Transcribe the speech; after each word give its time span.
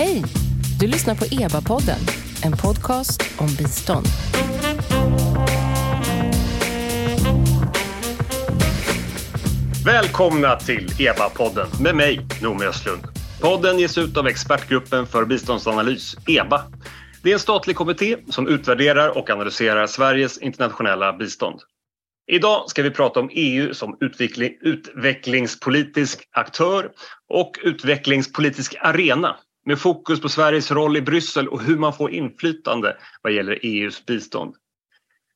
Hej! 0.00 0.22
Du 0.78 0.86
lyssnar 0.86 1.14
på 1.14 1.24
EBA-podden, 1.24 1.98
en 2.44 2.52
podcast 2.52 3.22
om 3.38 3.46
bistånd. 3.46 4.06
Välkomna 9.84 10.56
till 10.56 10.86
EBA-podden 10.98 11.82
med 11.82 11.94
mig, 11.94 12.20
Noomi 12.42 12.64
Östlund. 12.64 13.02
Podden 13.40 13.78
ges 13.78 13.98
ut 13.98 14.16
av 14.16 14.26
Expertgruppen 14.26 15.06
för 15.06 15.24
biståndsanalys, 15.24 16.16
EBA. 16.28 16.62
Det 17.22 17.30
är 17.30 17.34
en 17.34 17.40
statlig 17.40 17.76
kommitté 17.76 18.16
som 18.28 18.48
utvärderar 18.48 19.18
och 19.18 19.30
analyserar 19.30 19.86
Sveriges 19.86 20.38
internationella 20.38 21.12
bistånd. 21.12 21.60
Idag 22.30 22.70
ska 22.70 22.82
vi 22.82 22.90
prata 22.90 23.20
om 23.20 23.30
EU 23.32 23.74
som 23.74 23.96
utveckling, 24.00 24.52
utvecklingspolitisk 24.60 26.22
aktör 26.32 26.90
och 27.28 27.58
utvecklingspolitisk 27.62 28.74
arena 28.80 29.36
med 29.66 29.78
fokus 29.78 30.20
på 30.20 30.28
Sveriges 30.28 30.70
roll 30.70 30.96
i 30.96 31.02
Bryssel 31.02 31.48
och 31.48 31.62
hur 31.62 31.78
man 31.78 31.92
får 31.92 32.10
inflytande 32.10 32.96
vad 33.22 33.32
gäller 33.32 33.58
EUs 33.62 34.06
bistånd. 34.06 34.54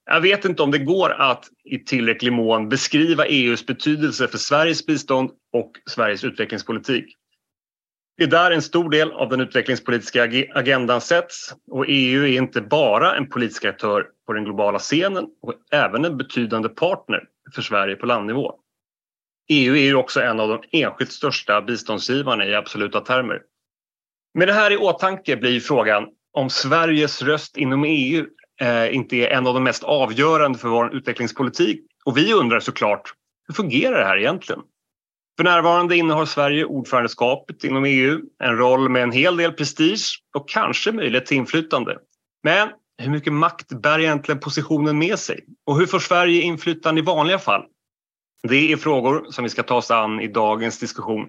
Jag 0.06 0.20
vet 0.20 0.45
inte 0.45 0.62
om 0.62 0.70
det 0.70 0.78
går 0.78 1.10
att 1.10 1.48
i 1.65 1.78
tillräcklig 1.78 2.32
mån 2.32 2.68
beskriva 2.68 3.27
EUs 3.27 3.66
betydelse 3.66 4.29
för 4.29 4.38
Sveriges 4.38 4.87
bistånd 4.87 5.30
och 5.52 5.73
Sveriges 5.91 6.24
utvecklingspolitik. 6.24 7.16
Det 8.16 8.24
är 8.24 8.29
där 8.29 8.51
en 8.51 8.62
stor 8.62 8.91
del 8.91 9.12
av 9.12 9.29
den 9.29 9.41
utvecklingspolitiska 9.41 10.23
agendan 10.54 11.01
sätts 11.01 11.54
och 11.70 11.84
EU 11.88 12.23
är 12.23 12.38
inte 12.38 12.60
bara 12.60 13.16
en 13.16 13.29
politisk 13.29 13.65
aktör 13.65 14.06
på 14.27 14.32
den 14.32 14.45
globala 14.45 14.79
scenen 14.79 15.27
och 15.43 15.54
även 15.70 16.04
en 16.04 16.16
betydande 16.16 16.68
partner 16.68 17.24
för 17.54 17.62
Sverige 17.62 17.96
på 17.96 18.06
landnivå. 18.06 18.54
EU 19.48 19.77
är 19.77 19.80
ju 19.80 19.95
också 19.95 20.20
en 20.20 20.41
av 20.41 20.48
de 20.48 20.62
enskilt 20.82 21.12
största 21.12 21.62
biståndsgivarna 21.62 22.46
i 22.46 22.54
absoluta 22.54 23.01
termer. 23.01 23.43
Med 24.34 24.48
det 24.48 24.52
här 24.52 24.70
i 24.70 24.77
åtanke 24.77 25.37
blir 25.37 25.61
frågan 25.61 26.06
om 26.33 26.51
Sveriges 26.51 27.23
röst 27.23 27.57
inom 27.57 27.85
EU 27.85 28.27
eh, 28.60 28.95
inte 28.95 29.16
är 29.16 29.29
en 29.29 29.46
av 29.46 29.54
de 29.54 29.65
mest 29.65 29.85
avgörande 29.85 30.59
för 30.59 30.68
vår 30.68 30.95
utvecklingspolitik. 30.95 31.80
Och 32.04 32.16
vi 32.16 32.32
undrar 32.32 32.60
såklart, 32.60 33.13
hur 33.46 33.54
fungerar 33.54 33.99
det 33.99 34.04
här 34.04 34.18
egentligen? 34.18 34.63
För 35.37 35.45
närvarande 35.45 35.96
innehar 35.96 36.24
Sverige 36.24 36.65
ordförandeskapet 36.65 37.65
inom 37.65 37.85
EU, 37.85 38.21
en 38.45 38.57
roll 38.57 38.88
med 38.88 39.02
en 39.02 39.13
hel 39.13 39.37
del 39.37 39.52
prestige 39.52 40.23
och 40.37 40.48
kanske 40.48 40.93
möjlighet 40.93 41.26
till 41.26 41.37
inflytande. 41.37 41.98
Men 42.43 42.69
hur 42.98 43.10
mycket 43.10 43.32
makt 43.32 43.69
bär 43.69 43.98
egentligen 43.98 44.41
positionen 44.41 44.98
med 44.98 45.19
sig? 45.19 45.45
Och 45.66 45.79
hur 45.79 45.87
får 45.87 45.98
Sverige 45.98 46.43
inflytande 46.43 47.01
i 47.01 47.04
vanliga 47.04 47.38
fall? 47.38 47.65
Det 48.43 48.73
är 48.73 48.76
frågor 48.76 49.26
som 49.30 49.45
vi 49.45 49.51
ska 49.51 49.63
ta 49.63 49.74
oss 49.74 49.91
an 49.91 50.21
i 50.21 50.29
dagens 50.29 50.79
diskussion. 50.79 51.26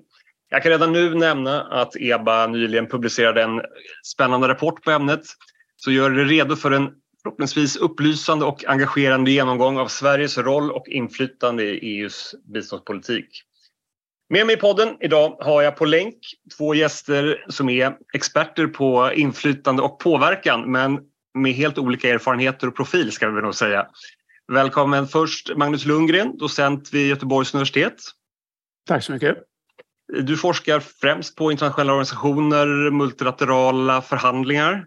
Jag 0.56 0.64
kan 0.64 0.72
redan 0.72 0.94
nu 0.94 1.16
nämna 1.16 1.62
att 1.62 1.96
EBA 1.96 2.48
nyligen 2.48 2.88
publicerade 2.88 3.44
en 3.44 3.62
spännande 4.04 4.48
rapport 4.48 4.84
på 4.84 4.92
ämnet. 4.92 5.22
Så 5.76 5.92
gör 5.92 6.10
det 6.10 6.24
redo 6.24 6.56
för 6.56 6.72
en 6.72 6.90
förhoppningsvis 7.24 7.76
upplysande 7.76 8.46
och 8.46 8.66
engagerande 8.66 9.32
genomgång 9.32 9.78
av 9.78 9.88
Sveriges 9.88 10.38
roll 10.38 10.72
och 10.72 10.88
inflytande 10.88 11.64
i 11.64 12.00
EUs 12.00 12.36
biståndspolitik. 12.54 13.26
Med 14.30 14.46
mig 14.46 14.56
i 14.56 14.60
podden 14.60 14.98
idag 15.00 15.38
har 15.40 15.62
jag 15.62 15.78
på 15.78 15.86
länk 15.86 16.16
två 16.58 16.76
gäster 16.76 17.46
som 17.50 17.70
är 17.70 17.98
experter 18.14 18.68
på 18.68 19.12
inflytande 19.14 19.82
och 19.82 20.00
påverkan 20.00 20.72
men 20.72 21.00
med 21.34 21.54
helt 21.54 21.78
olika 21.78 22.10
erfarenheter 22.10 22.68
och 22.68 22.76
profil 22.76 23.12
ska 23.12 23.30
vi 23.30 23.42
nog 23.42 23.56
säga. 23.56 23.88
Välkommen 24.54 25.08
först 25.08 25.58
Magnus 25.58 25.86
Lundgren, 25.86 26.38
docent 26.38 26.94
vid 26.94 27.08
Göteborgs 27.08 27.54
universitet. 27.54 27.96
Tack 28.88 29.04
så 29.04 29.12
mycket. 29.12 29.38
Du 30.14 30.38
forskar 30.38 30.80
främst 30.80 31.36
på 31.36 31.52
internationella 31.52 31.94
organisationer, 31.94 32.92
multilaterala 32.92 34.02
förhandlingar. 34.02 34.86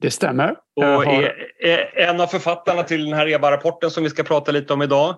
Det 0.00 0.10
stämmer. 0.10 0.56
Och 0.76 0.84
har... 0.84 1.22
är 1.64 1.98
en 1.98 2.20
av 2.20 2.26
författarna 2.26 2.82
till 2.82 3.04
den 3.04 3.14
här 3.14 3.28
EBA-rapporten 3.28 3.90
som 3.90 4.04
vi 4.04 4.10
ska 4.10 4.22
prata 4.22 4.52
lite 4.52 4.72
om 4.72 4.82
idag. 4.82 5.16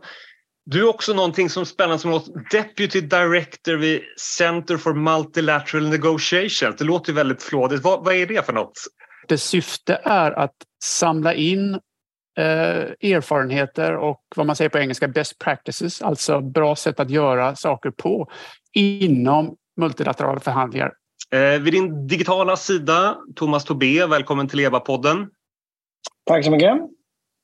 Du 0.70 0.80
är 0.80 0.88
också 0.88 1.12
någonting 1.12 1.50
som 1.50 1.66
spännande 1.66 1.98
som 1.98 2.10
låter 2.10 2.32
Deputy 2.50 3.00
Director 3.00 3.74
vid 3.74 4.02
Center 4.18 4.76
for 4.76 4.94
Multilateral 4.94 5.88
Negotiations. 5.88 6.76
Det 6.78 6.84
låter 6.84 7.12
väldigt 7.12 7.42
flådigt. 7.42 7.82
Vad, 7.82 8.04
vad 8.04 8.14
är 8.14 8.26
det 8.26 8.46
för 8.46 8.52
något? 8.52 8.72
Dess 9.28 9.44
syfte 9.44 10.00
är 10.04 10.32
att 10.32 10.54
samla 10.84 11.34
in 11.34 11.80
eh, 12.36 13.12
erfarenheter 13.12 13.96
och 13.96 14.22
vad 14.36 14.46
man 14.46 14.56
säger 14.56 14.68
på 14.68 14.78
engelska 14.78 15.08
best 15.08 15.38
practices, 15.38 16.02
alltså 16.02 16.40
bra 16.40 16.76
sätt 16.76 17.00
att 17.00 17.10
göra 17.10 17.56
saker 17.56 17.90
på 17.90 18.30
inom 18.72 19.56
multilaterala 19.76 20.40
förhandlingar. 20.40 20.92
Eh, 21.30 21.60
vid 21.62 21.72
din 21.72 22.06
digitala 22.06 22.56
sida, 22.56 23.16
Thomas 23.36 23.64
Tobé, 23.64 24.06
välkommen 24.06 24.48
till 24.48 24.60
EBA-podden. 24.60 25.28
Tack 26.26 26.44
så 26.44 26.50
mycket. 26.50 26.78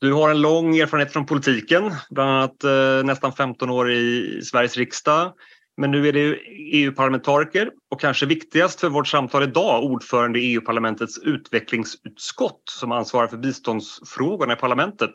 Du 0.00 0.12
har 0.12 0.30
en 0.30 0.40
lång 0.40 0.76
erfarenhet 0.76 1.12
från 1.12 1.26
politiken, 1.26 1.92
bland 2.10 2.30
annat 2.30 2.64
eh, 2.64 3.04
nästan 3.04 3.32
15 3.32 3.70
år 3.70 3.92
i 3.92 4.40
Sveriges 4.44 4.76
riksdag. 4.76 5.32
Men 5.76 5.90
nu 5.90 6.08
är 6.08 6.12
du 6.12 6.40
EU-parlamentariker 6.72 7.70
och 7.90 8.00
kanske 8.00 8.26
viktigast 8.26 8.80
för 8.80 8.88
vårt 8.88 9.08
samtal 9.08 9.42
idag 9.42 9.84
ordförande 9.84 10.38
i 10.38 10.52
EU-parlamentets 10.52 11.18
utvecklingsutskott 11.18 12.62
som 12.70 12.92
ansvarar 12.92 13.26
för 13.26 13.36
biståndsfrågorna 13.36 14.52
i 14.52 14.56
parlamentet. 14.56 15.10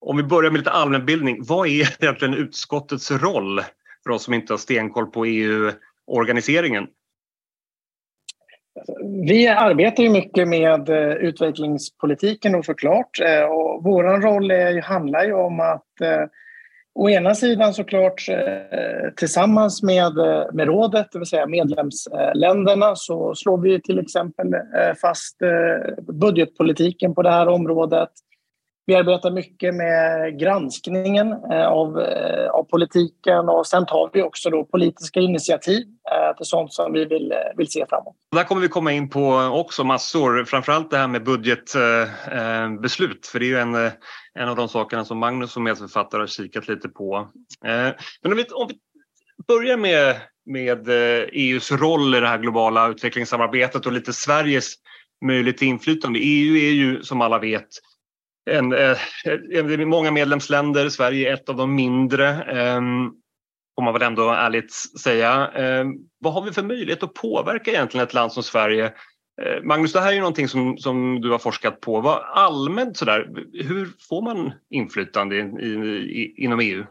Om 0.00 0.16
vi 0.16 0.22
börjar 0.22 0.50
med 0.50 0.58
lite 0.58 0.70
allmänbildning, 0.70 1.44
vad 1.44 1.68
är 1.68 2.02
egentligen 2.02 2.34
utskottets 2.34 3.10
roll 3.10 3.60
för 4.04 4.10
oss 4.10 4.22
som 4.22 4.34
inte 4.34 4.52
har 4.52 4.58
stenkoll 4.58 5.06
på 5.06 5.24
EU-organiseringen? 5.24 6.86
Vi 9.28 9.48
arbetar 9.48 10.02
ju 10.02 10.10
mycket 10.10 10.48
med 10.48 10.88
eh, 10.88 11.12
utvecklingspolitiken 11.12 12.54
eh, 12.54 12.58
och 12.58 12.64
såklart. 12.64 13.18
Och 13.48 13.84
vår 13.84 14.20
roll 14.20 14.50
är, 14.50 14.82
handlar 14.82 15.24
ju 15.24 15.32
om 15.32 15.60
att 15.60 16.00
eh, 16.00 16.24
å 16.96 17.10
ena 17.10 17.34
sidan 17.34 17.74
såklart 17.74 18.28
eh, 18.28 19.10
tillsammans 19.16 19.82
med, 19.82 20.18
eh, 20.18 20.44
med 20.52 20.66
rådet, 20.66 21.08
det 21.12 21.18
vill 21.18 21.28
säga 21.28 21.46
medlemsländerna, 21.46 22.96
så 22.96 23.34
slår 23.34 23.58
vi 23.58 23.82
till 23.82 23.98
exempel 23.98 24.54
eh, 24.54 24.94
fast 25.00 25.36
budgetpolitiken 26.20 27.14
på 27.14 27.22
det 27.22 27.30
här 27.30 27.48
området. 27.48 28.08
Vi 28.88 28.94
arbetar 28.94 29.30
mycket 29.30 29.74
med 29.74 30.38
granskningen 30.38 31.32
eh, 31.32 31.66
av, 31.66 32.00
eh, 32.00 32.50
av 32.50 32.62
politiken 32.62 33.48
och 33.48 33.66
sen 33.66 33.86
tar 33.86 34.10
vi 34.12 34.22
också 34.22 34.50
då 34.50 34.64
politiska 34.64 35.20
initiativ 35.20 35.84
eh, 36.12 36.36
till 36.36 36.46
sånt 36.46 36.72
som 36.72 36.92
vi 36.92 37.04
vill, 37.04 37.34
vill 37.56 37.70
se 37.70 37.86
framåt. 37.88 38.16
Där 38.32 38.44
kommer 38.44 38.62
vi 38.62 38.68
komma 38.68 38.92
in 38.92 39.10
på 39.10 39.34
också 39.34 39.84
massor, 39.84 40.44
framförallt 40.44 40.90
det 40.90 40.98
här 40.98 41.08
med 41.08 41.24
budgetbeslut 41.24 43.26
för 43.26 43.38
det 43.38 43.44
är 43.44 43.48
ju 43.48 43.58
en, 43.58 43.74
en 44.34 44.48
av 44.48 44.56
de 44.56 44.68
sakerna 44.68 45.04
som 45.04 45.18
Magnus 45.18 45.52
som 45.52 45.64
medförfattare 45.64 46.22
har 46.22 46.26
kikat 46.26 46.68
lite 46.68 46.88
på. 46.88 47.28
Men 48.22 48.32
om 48.32 48.36
vi, 48.36 48.44
om 48.44 48.68
vi 48.68 48.78
börjar 49.46 49.76
med, 49.76 50.16
med 50.46 50.88
e 50.88 51.28
EUs 51.32 51.72
roll 51.72 52.14
i 52.14 52.20
det 52.20 52.28
här 52.28 52.38
globala 52.38 52.88
utvecklingssamarbetet 52.88 53.86
och 53.86 53.92
lite 53.92 54.12
Sveriges 54.12 54.74
möjlighet 55.24 55.58
till 55.58 55.68
inflytande. 55.68 56.18
EU 56.18 56.56
är 56.56 56.72
ju 56.72 57.02
som 57.02 57.20
alla 57.20 57.38
vet 57.38 57.68
en, 58.50 58.72
eh, 58.72 58.98
en, 59.52 59.88
många 59.88 60.10
medlemsländer, 60.10 60.88
Sverige 60.88 61.30
är 61.30 61.34
ett 61.34 61.48
av 61.48 61.56
de 61.56 61.74
mindre. 61.74 62.28
Eh, 62.28 62.80
får 63.74 63.82
man 63.82 63.92
väl 63.92 64.02
ändå 64.02 64.30
ärligt 64.30 64.72
säga. 65.00 65.50
Eh, 65.54 65.84
vad 66.20 66.32
har 66.32 66.42
vi 66.42 66.52
för 66.52 66.62
möjlighet 66.62 67.02
att 67.02 67.14
påverka 67.14 67.70
egentligen 67.70 68.06
ett 68.06 68.14
land 68.14 68.32
som 68.32 68.42
Sverige? 68.42 68.92
Eh, 69.42 69.62
Magnus, 69.62 69.92
det 69.92 70.00
här 70.00 70.08
är 70.08 70.12
ju 70.12 70.20
någonting 70.20 70.48
som, 70.48 70.78
som 70.78 71.20
du 71.20 71.30
har 71.30 71.38
forskat 71.38 71.80
på. 71.80 72.00
Vad, 72.00 72.22
allmänt 72.22 72.96
sådär, 72.96 73.28
hur 73.52 73.88
får 74.08 74.22
man 74.22 74.52
inflytande 74.70 75.36
i, 75.36 75.66
i, 75.66 76.34
inom 76.44 76.60
EU? 76.60 76.84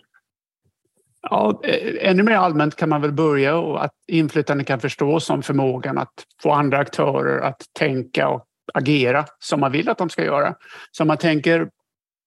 Ja, 1.22 1.62
eh, 1.64 2.10
ännu 2.10 2.24
mer 2.24 2.36
allmänt 2.36 2.76
kan 2.76 2.90
man 2.90 3.02
väl 3.02 3.12
börja 3.12 3.58
och 3.58 3.84
att 3.84 3.94
inflytande 4.08 4.64
kan 4.64 4.80
förstås 4.80 5.26
som 5.26 5.44
förmågan 5.44 5.98
att 5.98 6.14
få 6.44 6.52
andra 6.52 6.78
aktörer 6.78 7.40
att 7.42 7.62
tänka 7.80 8.28
och 8.28 8.46
agera 8.74 9.26
som 9.40 9.60
man 9.60 9.72
vill 9.72 9.90
att 9.90 9.98
de 9.98 10.10
ska 10.10 10.24
göra. 10.24 10.56
Så 10.92 11.04
om 11.04 11.08
man 11.08 11.18
tänker 11.18 11.70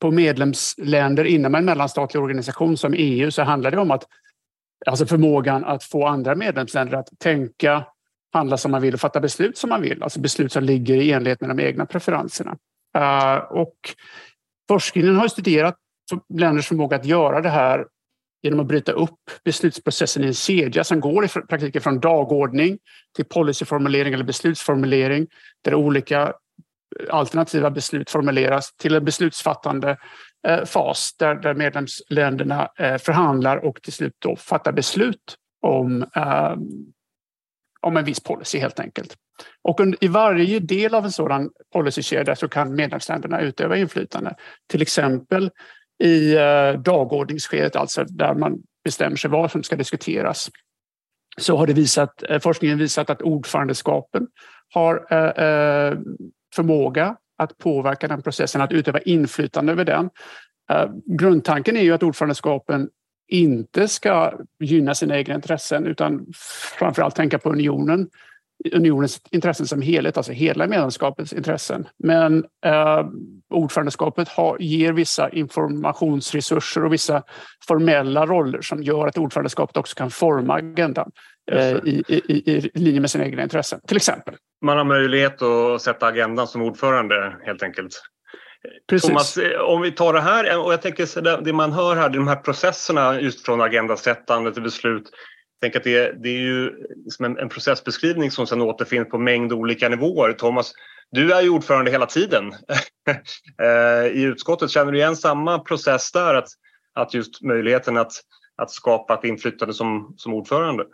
på 0.00 0.10
medlemsländer 0.10 1.24
inom 1.24 1.54
en 1.54 1.64
mellanstatlig 1.64 2.22
organisation 2.22 2.76
som 2.76 2.94
EU 2.96 3.30
så 3.30 3.42
handlar 3.42 3.70
det 3.70 3.78
om 3.78 3.90
att 3.90 4.04
alltså 4.86 5.06
förmågan 5.06 5.64
att 5.64 5.84
få 5.84 6.06
andra 6.06 6.34
medlemsländer 6.34 6.98
att 6.98 7.08
tänka, 7.18 7.84
handla 8.32 8.56
som 8.56 8.70
man 8.70 8.82
vill 8.82 8.94
och 8.94 9.00
fatta 9.00 9.20
beslut 9.20 9.58
som 9.58 9.70
man 9.70 9.82
vill. 9.82 10.02
Alltså 10.02 10.20
beslut 10.20 10.52
som 10.52 10.64
ligger 10.64 10.94
i 10.94 11.12
enlighet 11.12 11.40
med 11.40 11.50
de 11.50 11.60
egna 11.60 11.86
preferenserna. 11.86 12.56
Uh, 12.98 13.36
och 13.36 13.76
forskningen 14.68 15.16
har 15.16 15.28
studerat 15.28 15.76
länders 16.34 16.68
förmåga 16.68 16.96
att 16.96 17.04
göra 17.04 17.40
det 17.40 17.48
här 17.48 17.86
genom 18.42 18.60
att 18.60 18.66
bryta 18.66 18.92
upp 18.92 19.20
beslutsprocessen 19.44 20.24
i 20.24 20.26
en 20.26 20.34
kedja 20.34 20.84
som 20.84 21.00
går 21.00 21.24
i 21.24 21.28
praktiken 21.28 21.82
från 21.82 22.00
dagordning 22.00 22.78
till 23.16 23.24
policyformulering 23.24 24.14
eller 24.14 24.24
beslutsformulering 24.24 25.26
där 25.64 25.74
olika 25.74 26.22
eh, 26.22 27.14
alternativa 27.14 27.70
beslut 27.70 28.10
formuleras 28.10 28.72
till 28.72 28.94
en 28.94 29.04
beslutsfattande 29.04 29.96
eh, 30.48 30.64
fas 30.64 31.16
där, 31.18 31.34
där 31.34 31.54
medlemsländerna 31.54 32.68
eh, 32.78 32.96
förhandlar 32.96 33.56
och 33.56 33.82
till 33.82 33.92
slut 33.92 34.14
då 34.18 34.36
fattar 34.36 34.72
beslut 34.72 35.36
om, 35.62 36.02
ehm, 36.14 36.60
om 37.80 37.96
en 37.96 38.04
viss 38.04 38.20
policy 38.20 38.58
helt 38.58 38.80
enkelt. 38.80 39.14
Och 39.62 39.80
i 40.00 40.08
varje 40.08 40.58
del 40.60 40.94
av 40.94 41.04
en 41.04 41.12
sådan 41.12 41.50
policykedja 41.72 42.36
så 42.36 42.48
kan 42.48 42.74
medlemsländerna 42.74 43.40
utöva 43.40 43.76
inflytande. 43.76 44.34
Till 44.66 44.82
exempel 44.82 45.50
i 45.98 46.34
eh, 46.36 46.80
dagordningsskedet, 46.80 47.76
alltså 47.76 48.04
där 48.04 48.34
man 48.34 48.58
bestämmer 48.84 49.16
sig 49.16 49.30
vad 49.30 49.50
som 49.50 49.62
ska 49.62 49.76
diskuteras 49.76 50.50
så 51.36 51.56
har 51.56 51.66
det 51.66 51.72
visat, 51.72 52.22
eh, 52.28 52.38
forskningen 52.38 52.78
visat 52.78 53.10
att 53.10 53.22
ordförandeskapen 53.22 54.26
har 54.74 54.94
eh, 54.94 55.98
förmåga 56.54 57.16
att 57.38 57.58
påverka 57.58 58.08
den 58.08 58.22
processen, 58.22 58.60
att 58.60 58.72
utöva 58.72 58.98
inflytande 58.98 59.72
över 59.72 59.84
den. 59.84 60.10
Grundtanken 61.18 61.76
är 61.76 61.80
ju 61.80 61.92
att 61.92 62.02
ordförandeskapen 62.02 62.88
inte 63.28 63.88
ska 63.88 64.32
gynna 64.60 64.94
sina 64.94 65.16
egna 65.16 65.34
intressen 65.34 65.86
utan 65.86 66.26
framförallt 66.78 67.16
tänka 67.16 67.38
på 67.38 67.50
unionen 67.50 68.08
unionens 68.72 69.20
intressen 69.30 69.66
som 69.66 69.82
helhet, 69.82 70.16
alltså 70.16 70.32
hela 70.32 70.66
medlemskapets 70.66 71.32
intressen. 71.32 71.88
Men 71.98 72.44
eh, 72.64 73.06
ordförandeskapet 73.50 74.28
har, 74.28 74.56
ger 74.60 74.92
vissa 74.92 75.30
informationsresurser 75.30 76.84
och 76.84 76.92
vissa 76.92 77.22
formella 77.68 78.26
roller 78.26 78.60
som 78.60 78.82
gör 78.82 79.06
att 79.06 79.18
ordförandeskapet 79.18 79.76
också 79.76 79.94
kan 79.94 80.10
forma 80.10 80.54
agendan 80.54 81.10
eh, 81.52 81.70
i, 81.70 82.04
i, 82.08 82.52
i, 82.52 82.70
linje 82.74 83.00
med 83.00 83.10
sina 83.10 83.24
egna 83.24 83.42
intressen, 83.42 83.80
till 83.86 83.96
exempel. 83.96 84.34
Man 84.64 84.76
har 84.76 84.84
möjlighet 84.84 85.42
att 85.42 85.82
sätta 85.82 86.06
agendan 86.06 86.46
som 86.46 86.62
ordförande 86.62 87.36
helt 87.44 87.62
enkelt. 87.62 88.02
Precis. 88.88 89.08
Thomas, 89.08 89.36
eh, 89.36 89.60
om 89.60 89.80
vi 89.82 89.92
tar 89.92 90.12
det 90.12 90.20
här 90.20 90.64
och 90.64 90.72
jag 90.72 90.82
tänker 90.82 91.42
det 91.44 91.52
man 91.52 91.72
hör 91.72 91.96
här, 91.96 92.08
de 92.08 92.28
här 92.28 92.36
processerna 92.36 93.20
just 93.20 93.46
från 93.46 93.60
agendasättande 93.60 94.52
till 94.52 94.62
beslut 94.62 95.10
tänk 95.60 95.76
att 95.76 95.84
det, 95.84 96.22
det 96.22 96.28
är 96.28 96.40
ju 96.40 96.86
liksom 97.04 97.24
en, 97.24 97.38
en, 97.38 97.48
processbeskrivning 97.48 98.30
som 98.30 98.46
sedan 98.46 98.62
återfinns 98.62 99.08
på 99.08 99.18
mängd 99.18 99.52
olika 99.52 99.88
nivåer. 99.88 100.32
Thomas, 100.32 100.72
du 101.10 101.32
är 101.32 101.42
ju 101.42 101.50
ordförande 101.50 101.90
hela 101.90 102.06
tiden 102.06 102.52
eh, 103.62 104.06
i 104.06 104.22
utskottet. 104.22 104.70
Känner 104.70 104.92
du 104.92 104.98
igen 104.98 105.16
samma 105.16 105.58
process 105.58 106.12
där? 106.12 106.34
Att, 106.34 106.48
att 106.94 107.14
just 107.14 107.42
möjligheten 107.42 107.96
att, 107.96 108.12
att 108.56 108.70
skapa 108.70 109.14
ett 109.14 109.24
inflytande 109.24 109.74
som, 109.74 110.14
som 110.16 110.34
ordförande? 110.34 110.84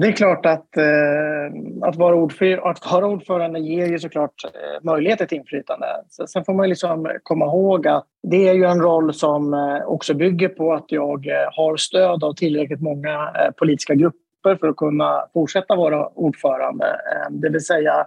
Det 0.00 0.06
är 0.06 0.12
klart 0.12 0.46
att, 0.46 0.76
eh, 0.76 1.88
att, 1.88 1.96
vara 1.96 2.14
ordförande, 2.14 2.62
att 2.62 2.92
vara 2.92 3.06
ordförande 3.06 3.60
ger 3.60 3.86
ju 3.86 3.98
såklart 3.98 4.44
eh, 4.44 4.84
möjligheter 4.84 5.26
till 5.26 5.38
inflytande. 5.38 5.86
Sen 6.28 6.44
får 6.44 6.54
man 6.54 6.68
liksom 6.68 7.10
komma 7.22 7.44
ihåg 7.44 7.88
att 7.88 8.06
det 8.22 8.48
är 8.48 8.54
ju 8.54 8.64
en 8.64 8.80
roll 8.80 9.14
som 9.14 9.54
eh, 9.54 9.86
också 9.86 10.14
bygger 10.14 10.48
på 10.48 10.74
att 10.74 10.84
jag 10.88 11.26
eh, 11.26 11.48
har 11.52 11.76
stöd 11.76 12.24
av 12.24 12.34
tillräckligt 12.34 12.80
många 12.80 13.14
eh, 13.14 13.50
politiska 13.56 13.94
grupper 13.94 14.56
för 14.56 14.68
att 14.68 14.76
kunna 14.76 15.26
fortsätta 15.32 15.76
vara 15.76 16.08
ordförande. 16.08 16.86
Eh, 16.86 17.30
det 17.30 17.48
vill 17.48 17.64
säga 17.64 18.06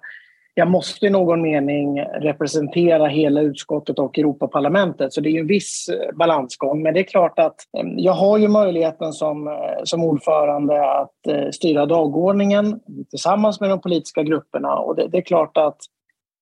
jag 0.60 0.68
måste 0.68 1.06
i 1.06 1.10
någon 1.10 1.42
mening 1.42 2.02
representera 2.02 3.08
hela 3.08 3.42
utskottet 3.42 4.00
och 4.00 4.20
Europaparlamentet. 4.20 5.14
Så 5.14 5.22
det 5.22 5.30
är 5.30 5.40
en 5.40 5.48
viss 5.48 5.90
eh, 5.90 6.16
balansgång. 6.16 6.82
Men 6.82 6.94
det 6.94 7.00
är 7.00 7.04
klart 7.04 7.40
att 7.40 7.56
eh, 7.78 7.88
jag 7.98 8.14
har 8.14 8.38
ju 8.38 8.48
möjligheten 8.48 9.14
som, 9.14 9.48
eh, 9.48 9.54
som 9.84 10.04
ordförande 10.04 10.92
att 10.92 11.56
styra 11.56 11.86
dagordningen 11.86 12.80
tillsammans 13.10 13.60
med 13.60 13.70
de 13.70 13.82
politiska 13.82 14.24
grupperna. 14.24 14.76
Och 14.76 14.96
det, 14.96 15.08
det 15.08 15.18
är 15.18 15.22
klart 15.22 15.58
att 15.58 15.78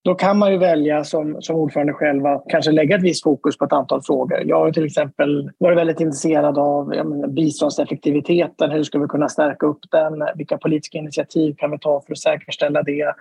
då 0.04 0.16
kan 0.16 0.38
man 0.38 0.52
ju 0.52 0.58
välja 0.58 1.04
som, 1.04 1.42
som 1.42 1.56
ordförande 1.56 1.94
själv 1.94 2.26
att 2.26 2.46
kanske 2.50 2.72
lägga 2.72 2.96
ett 2.96 3.04
visst 3.04 3.24
fokus 3.24 3.58
på 3.58 3.66
ett 3.66 3.74
antal 3.74 4.02
frågor. 4.02 4.44
Jag 4.46 4.60
har 4.60 4.72
till 4.72 4.86
exempel 4.86 5.52
varit 5.58 5.78
väldigt 5.78 6.00
intresserad 6.00 6.58
av 6.58 6.88
menar, 6.88 7.28
biståndseffektiviteten. 7.28 8.72
Hur 8.72 8.84
ska 8.84 9.00
vi 9.00 9.08
kunna 9.08 9.30
stärka 9.30 9.66
upp 9.66 9.80
den? 9.92 10.24
Vilka 10.36 10.58
politiska 10.58 10.98
initiativ 10.98 11.56
kan 11.58 11.72
vi 11.72 11.80
ta 11.80 12.02
för 12.02 12.12
att 12.12 12.20
säkerställa 12.20 12.84
det? 12.84 13.14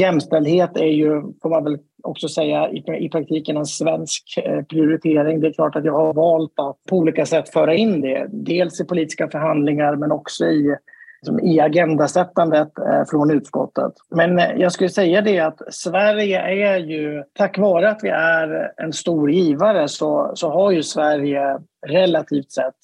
Jämställdhet 0.00 0.76
är 0.76 0.86
ju, 0.86 1.22
får 1.42 1.50
man 1.50 1.64
väl 1.64 1.78
också 2.02 2.28
säga, 2.28 2.70
i, 2.98 3.08
praktiken 3.08 3.56
en 3.56 3.66
svensk 3.66 4.22
eh, 4.44 4.62
prioritering. 4.62 5.40
Det 5.40 5.46
är 5.46 5.52
klart 5.52 5.76
att 5.76 5.84
jag 5.84 5.92
har 5.92 6.14
valt 6.14 6.52
att 6.56 6.76
på 6.90 6.96
olika 6.96 7.26
sätt 7.26 7.48
föra 7.48 7.74
in 7.74 8.00
det. 8.00 8.26
Dels 8.32 8.80
i 8.80 8.84
politiska 8.84 9.28
förhandlingar 9.28 9.96
men 9.96 10.12
också 10.12 10.44
i, 10.44 10.76
liksom, 11.22 11.40
i 11.40 11.60
agendasättandet 11.60 12.78
eh, 12.78 13.04
från 13.10 13.30
utskottet. 13.30 13.92
Men 14.10 14.38
eh, 14.38 14.50
jag 14.56 14.72
skulle 14.72 14.90
säga 14.90 15.20
det 15.20 15.40
att 15.40 15.74
Sverige 15.74 16.40
är 16.40 16.78
ju, 16.78 17.24
tack 17.32 17.58
vare 17.58 17.90
att 17.90 18.00
vi 18.02 18.08
är 18.08 18.72
en 18.76 18.92
stor 18.92 19.30
givare 19.30 19.88
så, 19.88 20.32
så 20.34 20.50
har 20.50 20.70
ju 20.70 20.82
Sverige 20.82 21.58
relativt 21.86 22.52
sett 22.52 22.74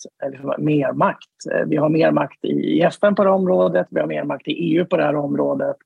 mer 0.59 0.93
makt. 0.93 1.29
Vi 1.67 1.77
har 1.77 1.89
mer 1.89 2.11
makt 2.11 2.45
i 2.45 2.81
FN 2.81 3.15
på 3.15 3.25
det 3.25 3.31
här 3.31 3.37
området, 3.37 3.87
vi 3.91 4.01
har 4.01 4.07
mer 4.07 4.25
makt 4.25 4.49
i 4.49 4.53
EU 4.53 4.85
på 4.85 4.97
det 4.97 5.05
här 5.05 5.17
området 5.17 5.77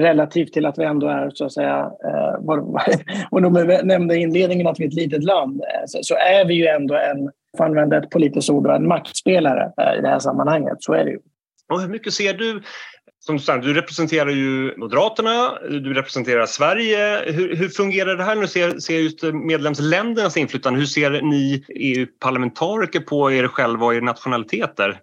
relativt 0.00 0.52
till 0.52 0.66
att 0.66 0.78
vi 0.78 0.84
ändå 0.84 1.08
är, 1.08 1.30
så 1.34 1.44
att 1.44 1.52
säga, 1.52 1.90
eh, 2.04 2.34
vad, 2.38 2.80
vad 3.30 3.42
de 3.42 3.52
nämnde 3.84 4.16
i 4.16 4.22
inledningen, 4.22 4.66
att 4.66 4.80
vi 4.80 4.84
är 4.84 4.88
ett 4.88 4.94
litet 4.94 5.24
land, 5.24 5.60
eh, 5.60 5.82
så, 5.86 5.98
så, 6.02 6.14
är 6.14 6.44
vi 6.44 6.54
ju 6.54 6.66
ändå 6.66 6.94
en, 6.94 7.30
för 7.56 7.64
att 7.64 7.70
använda 7.70 7.96
ett 7.96 8.10
politiskt 8.10 8.50
ord, 8.50 8.66
en 8.66 8.88
maktspelare 8.88 9.72
eh, 9.80 9.98
i 9.98 10.00
det 10.00 10.08
här 10.08 10.18
sammanhanget. 10.18 10.76
Så 10.80 10.92
är 10.92 11.04
det 11.04 11.10
ju. 11.10 11.18
Och 11.72 11.80
hur 11.80 11.88
mycket 11.88 12.12
ser 12.12 12.34
du 12.34 12.62
som 13.18 13.36
du, 13.36 13.60
du 13.60 13.74
representerar 13.74 14.30
ju 14.30 14.74
Moderaterna, 14.76 15.58
du 15.68 15.94
representerar 15.94 16.46
Sverige. 16.46 17.32
Hur, 17.32 17.56
hur 17.56 17.68
fungerar 17.68 18.16
det 18.16 18.24
här 18.24 18.36
nu? 18.36 18.46
Ser, 18.46 18.78
ser 18.78 18.98
just 18.98 19.22
medlemsländernas 19.22 20.36
inflytande? 20.36 20.78
Hur 20.78 20.86
ser 20.86 21.10
ni 21.10 21.64
EU-parlamentariker 21.68 23.00
på 23.00 23.32
er 23.32 23.48
själva 23.48 23.86
och 23.86 23.94
er 23.94 24.00
nationaliteter? 24.00 25.00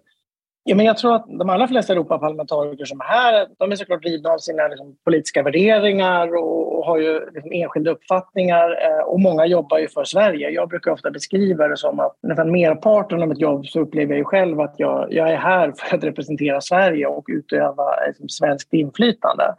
Ja, 0.68 0.74
men 0.76 0.86
jag 0.86 0.96
tror 0.96 1.14
att 1.14 1.26
de 1.38 1.50
allra 1.50 1.68
flesta 1.68 1.92
Europaparlamentariker 1.92 2.84
som 2.84 3.00
är 3.00 3.04
här, 3.04 3.46
de 3.58 3.72
är 3.72 3.76
såklart 3.76 4.02
drivna 4.02 4.30
av 4.30 4.38
sina 4.38 4.68
liksom, 4.68 4.96
politiska 5.04 5.42
värderingar 5.42 6.36
och, 6.36 6.78
och 6.78 6.84
har 6.84 6.98
ju 6.98 7.30
liksom, 7.34 7.52
enskilda 7.52 7.90
uppfattningar. 7.90 8.70
Eh, 8.70 9.04
och 9.04 9.20
många 9.20 9.46
jobbar 9.46 9.78
ju 9.78 9.88
för 9.88 10.04
Sverige. 10.04 10.50
Jag 10.50 10.68
brukar 10.68 10.90
ofta 10.90 11.10
beskriva 11.10 11.68
det 11.68 11.76
som 11.76 12.00
att 12.00 12.16
nästan 12.22 12.52
merparten 12.52 13.22
av 13.22 13.28
mitt 13.28 13.40
jobb 13.40 13.66
så 13.66 13.80
upplever 13.80 14.12
jag 14.12 14.18
ju 14.18 14.24
själv 14.24 14.60
att 14.60 14.74
jag, 14.76 15.12
jag 15.12 15.30
är 15.30 15.36
här 15.36 15.72
för 15.76 15.96
att 15.96 16.04
representera 16.04 16.60
Sverige 16.60 17.06
och 17.06 17.24
utöva 17.28 17.84
liksom, 18.06 18.28
svenskt 18.28 18.72
inflytande. 18.72 19.54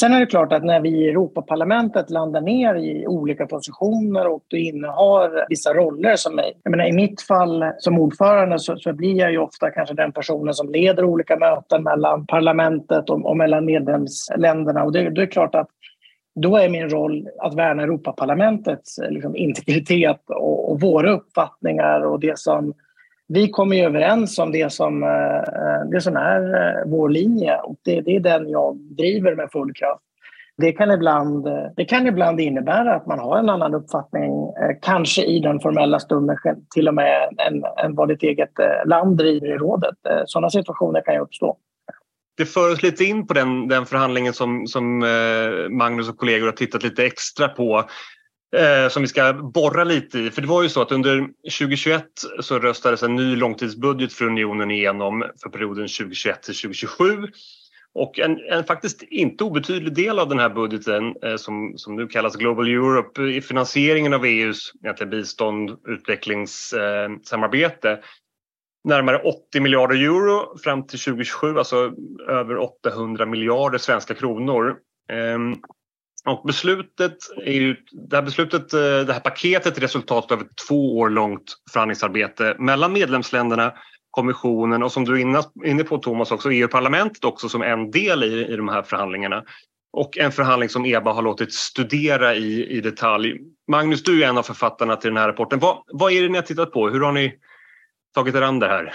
Sen 0.00 0.12
är 0.12 0.20
det 0.20 0.26
klart 0.26 0.52
att 0.52 0.64
när 0.64 0.80
vi 0.80 0.88
i 0.88 1.08
Europaparlamentet 1.08 2.10
landar 2.10 2.40
ner 2.40 2.74
i 2.74 3.06
olika 3.06 3.46
positioner 3.46 4.26
och 4.26 4.44
du 4.48 4.60
innehar 4.60 5.46
vissa 5.48 5.74
roller 5.74 6.16
som 6.16 6.34
mig. 6.34 6.52
Jag 6.62 6.70
menar, 6.70 6.84
I 6.84 6.92
mitt 6.92 7.22
fall 7.22 7.64
som 7.78 7.98
ordförande 7.98 8.58
så, 8.58 8.76
så, 8.76 8.92
blir 8.92 9.18
jag 9.18 9.32
ju 9.32 9.38
ofta 9.38 9.70
kanske 9.70 9.94
den 9.94 10.12
personen 10.12 10.54
som 10.54 10.72
leder 10.72 11.04
olika 11.04 11.36
möten 11.36 11.82
mellan 11.82 12.26
parlamentet 12.26 13.10
och, 13.10 13.26
och 13.26 13.36
mellan 13.36 13.64
medlemsländerna. 13.64 14.84
Och 14.84 14.92
det, 14.92 15.10
det 15.10 15.22
är 15.22 15.26
klart 15.26 15.54
att 15.54 15.68
då 16.34 16.56
är 16.56 16.68
min 16.68 16.90
roll 16.90 17.28
att 17.38 17.54
värna 17.54 17.82
Europaparlamentets 17.82 18.98
liksom, 19.08 19.36
integritet 19.36 20.22
och, 20.26 20.72
och 20.72 20.80
våra 20.80 21.12
uppfattningar 21.12 22.00
och 22.00 22.20
det 22.20 22.38
som 22.38 22.74
vi 23.34 23.48
kommer 23.48 23.76
ju 23.76 23.82
överens 23.82 24.38
om 24.38 24.52
det 24.52 24.72
som, 24.72 25.02
eh, 25.02 25.38
eh, 25.38 25.88
det 25.92 26.00
som 26.00 26.16
är 26.16 26.40
eh, 26.40 26.90
vår 26.90 27.08
linje 27.08 27.56
och 27.56 27.76
det, 27.84 28.00
det 28.00 28.16
är 28.16 28.20
den 28.20 28.48
jag 28.48 28.76
driver 28.76 29.34
med 29.34 29.50
full 29.52 29.72
kraft. 29.74 30.00
Det 30.56 30.72
kan, 30.72 30.90
ibland, 30.90 31.46
det 31.76 31.84
kan 31.84 32.06
ibland 32.06 32.40
innebära 32.40 32.94
att 32.94 33.06
man 33.06 33.18
har 33.18 33.38
en 33.38 33.48
annan 33.48 33.74
uppfattning, 33.74 34.32
kanske 34.82 35.24
i 35.24 35.38
den 35.38 35.60
formella 35.60 36.00
stunden 36.00 36.36
till 36.74 36.88
och 36.88 36.94
med 36.94 37.28
än, 37.46 37.64
än 37.84 37.94
vad 37.94 38.08
ditt 38.08 38.22
eget 38.22 38.52
land 38.86 39.16
driver 39.16 39.46
i 39.46 39.56
rådet. 39.58 39.94
Sådana 40.26 40.50
situationer 40.50 41.02
kan 41.04 41.14
ju 41.14 41.20
uppstå. 41.20 41.56
Det 42.36 42.44
för 42.44 42.72
oss 42.72 42.82
lite 42.82 43.04
in 43.04 43.26
på 43.26 43.34
den, 43.34 43.68
den 43.68 43.86
förhandlingen 43.86 44.32
som, 44.32 44.66
som 44.66 44.98
Magnus 45.70 46.08
och 46.08 46.16
kollegor 46.16 46.46
har 46.46 46.52
tittat 46.52 46.82
lite 46.82 47.04
extra 47.04 47.48
på 47.48 47.84
eh, 48.54 48.88
som 48.88 49.02
vi 49.02 49.08
ska 49.08 49.32
borra 49.32 49.84
lite 49.84 50.18
i. 50.18 50.30
För 50.30 50.42
det 50.42 50.48
var 50.48 50.62
ju 50.62 50.68
så 50.68 50.82
att 50.82 50.92
under 50.92 51.28
2021 51.42 52.04
så 52.40 52.58
röstades 52.58 53.02
en 53.02 53.16
ny 53.16 53.36
långtidsbudget 53.36 54.12
för 54.12 54.24
unionen 54.24 54.70
igenom 54.70 55.24
för 55.42 55.50
perioden 55.50 55.88
2021 55.88 56.42
till 56.42 56.54
2027. 56.54 57.28
Och 57.94 58.18
en, 58.18 58.40
en, 58.50 58.64
faktiskt 58.64 59.02
inte 59.02 59.44
obetydlig 59.44 59.94
del 59.94 60.18
av 60.18 60.28
den 60.28 60.38
här 60.38 60.50
budgeten 60.50 61.14
eh, 61.22 61.36
som, 61.36 61.72
som 61.76 61.96
nu 61.96 62.06
kallas 62.06 62.36
Global 62.36 62.68
Europe 62.68 63.22
i 63.22 63.42
finansieringen 63.42 64.14
av 64.14 64.24
EUs 64.24 64.72
egentligen 64.82 65.10
bistånd 65.10 65.70
utvecklingssamarbete 65.88 67.90
eh, 67.90 67.98
närmare 68.84 69.18
80 69.18 69.60
miljarder 69.60 69.96
euro 69.96 70.58
fram 70.58 70.86
till 70.86 70.98
2027, 70.98 71.58
alltså 71.58 71.92
över 72.28 72.58
800 72.58 73.26
miljarder 73.26 73.78
svenska 73.78 74.14
kronor. 74.14 74.76
Eh, 75.10 75.38
och 76.26 76.42
beslutet 76.46 77.16
är 77.44 77.52
ju, 77.52 77.76
det 77.92 78.16
här 78.16 78.22
beslutet, 78.22 78.72
eh, 78.72 78.80
det 78.80 79.12
här 79.12 79.20
paketet 79.20 79.76
är 79.76 79.80
resultatet 79.80 80.32
av 80.32 80.40
ett 80.40 80.56
två 80.68 80.98
år 80.98 81.10
långt 81.10 81.54
förhandlingsarbete 81.72 82.56
mellan 82.58 82.92
medlemsländerna, 82.92 83.72
kommissionen 84.10 84.82
och 84.82 84.92
som 84.92 85.04
du 85.04 85.20
är 85.20 85.44
inne 85.66 85.84
på 85.84 85.98
Thomas 85.98 86.30
också 86.30 86.52
EU-parlamentet 86.52 87.24
också 87.24 87.48
som 87.48 87.62
en 87.62 87.90
del 87.90 88.24
i, 88.24 88.46
i 88.46 88.56
de 88.56 88.68
här 88.68 88.82
förhandlingarna. 88.82 89.44
Och 89.92 90.18
en 90.18 90.32
förhandling 90.32 90.68
som 90.68 90.84
EBA 90.84 91.12
har 91.12 91.22
låtit 91.22 91.52
studera 91.52 92.34
i, 92.34 92.66
i 92.66 92.80
detalj. 92.80 93.40
Magnus, 93.70 94.02
du 94.02 94.24
är 94.24 94.28
en 94.28 94.38
av 94.38 94.42
författarna 94.42 94.96
till 94.96 95.10
den 95.10 95.16
här 95.16 95.28
rapporten. 95.28 95.58
Vad, 95.58 95.82
vad 95.86 96.12
är 96.12 96.22
det 96.22 96.28
ni 96.28 96.38
har 96.38 96.42
tittat 96.42 96.72
på? 96.72 96.88
Hur 96.88 97.00
har 97.00 97.12
ni 97.12 97.38
tagit 98.14 98.34
er 98.34 98.42
an 98.42 98.58
det 98.58 98.68
här? 98.68 98.94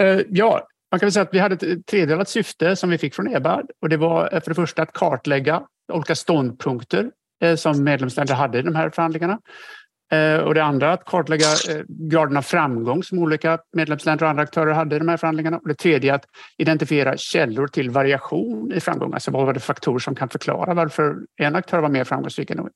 Uh, 0.00 0.22
ja, 0.28 0.66
man 0.90 1.00
kan 1.00 1.12
säga 1.12 1.22
att 1.22 1.34
vi 1.34 1.38
hade 1.38 1.72
ett 1.72 1.86
tredelat 1.86 2.28
syfte 2.28 2.76
som 2.76 2.90
vi 2.90 2.98
fick 2.98 3.14
från 3.14 3.36
EBA 3.36 3.62
och 3.82 3.88
det 3.88 3.96
var 3.96 4.34
eh, 4.34 4.40
för 4.40 4.50
det 4.50 4.54
första 4.54 4.82
att 4.82 4.92
kartlägga 4.92 5.62
olika 5.92 6.14
ståndpunkter 6.14 7.10
eh, 7.42 7.56
som 7.56 7.84
medlemsländer 7.84 8.34
hade 8.34 8.58
i 8.58 8.62
de 8.62 8.74
här 8.74 8.90
förhandlingarna. 8.90 9.38
Eh, 10.12 10.36
och 10.36 10.54
det 10.54 10.64
andra 10.64 10.92
att 10.92 11.04
kartlägga 11.04 11.46
eh, 11.46 11.82
graden 11.88 12.36
av 12.36 12.42
framgång 12.42 13.02
som 13.02 13.18
olika 13.18 13.58
medlemsländer 13.76 14.24
och 14.24 14.30
andra 14.30 14.42
aktörer 14.42 14.72
hade 14.72 14.96
i 14.96 14.98
de 14.98 15.08
här 15.08 15.16
förhandlingarna. 15.16 15.58
Och 15.58 15.68
det 15.68 15.74
tredje 15.74 16.14
att 16.14 16.24
identifiera 16.58 17.16
källor 17.16 17.66
till 17.66 17.90
variation 17.90 18.72
i 18.72 18.80
framgång. 18.80 19.14
Alltså 19.14 19.30
vad 19.30 19.46
var 19.46 19.52
det 19.52 19.60
faktorer 19.60 19.98
som 19.98 20.14
kan 20.14 20.28
förklara 20.28 20.74
varför 20.74 21.16
en 21.36 21.56
aktör 21.56 21.78
var 21.78 21.88
mer 21.88 22.04
framgångsrik 22.04 22.50
än 22.50 22.68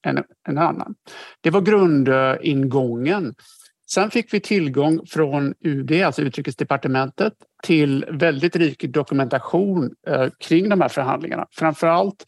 en 0.48 0.58
annan. 0.58 0.94
Det 1.40 1.50
var 1.50 1.60
grundingången. 1.60 3.34
Sen 3.90 4.10
fick 4.10 4.34
vi 4.34 4.40
tillgång 4.40 5.00
från 5.06 5.54
UD, 5.64 6.02
alltså 6.02 6.22
Utrikesdepartementet, 6.22 7.32
till 7.62 8.04
väldigt 8.10 8.56
rik 8.56 8.84
dokumentation 8.84 9.90
kring 10.40 10.68
de 10.68 10.80
här 10.80 10.88
förhandlingarna. 10.88 11.46
Framför 11.52 11.86
allt 11.86 12.24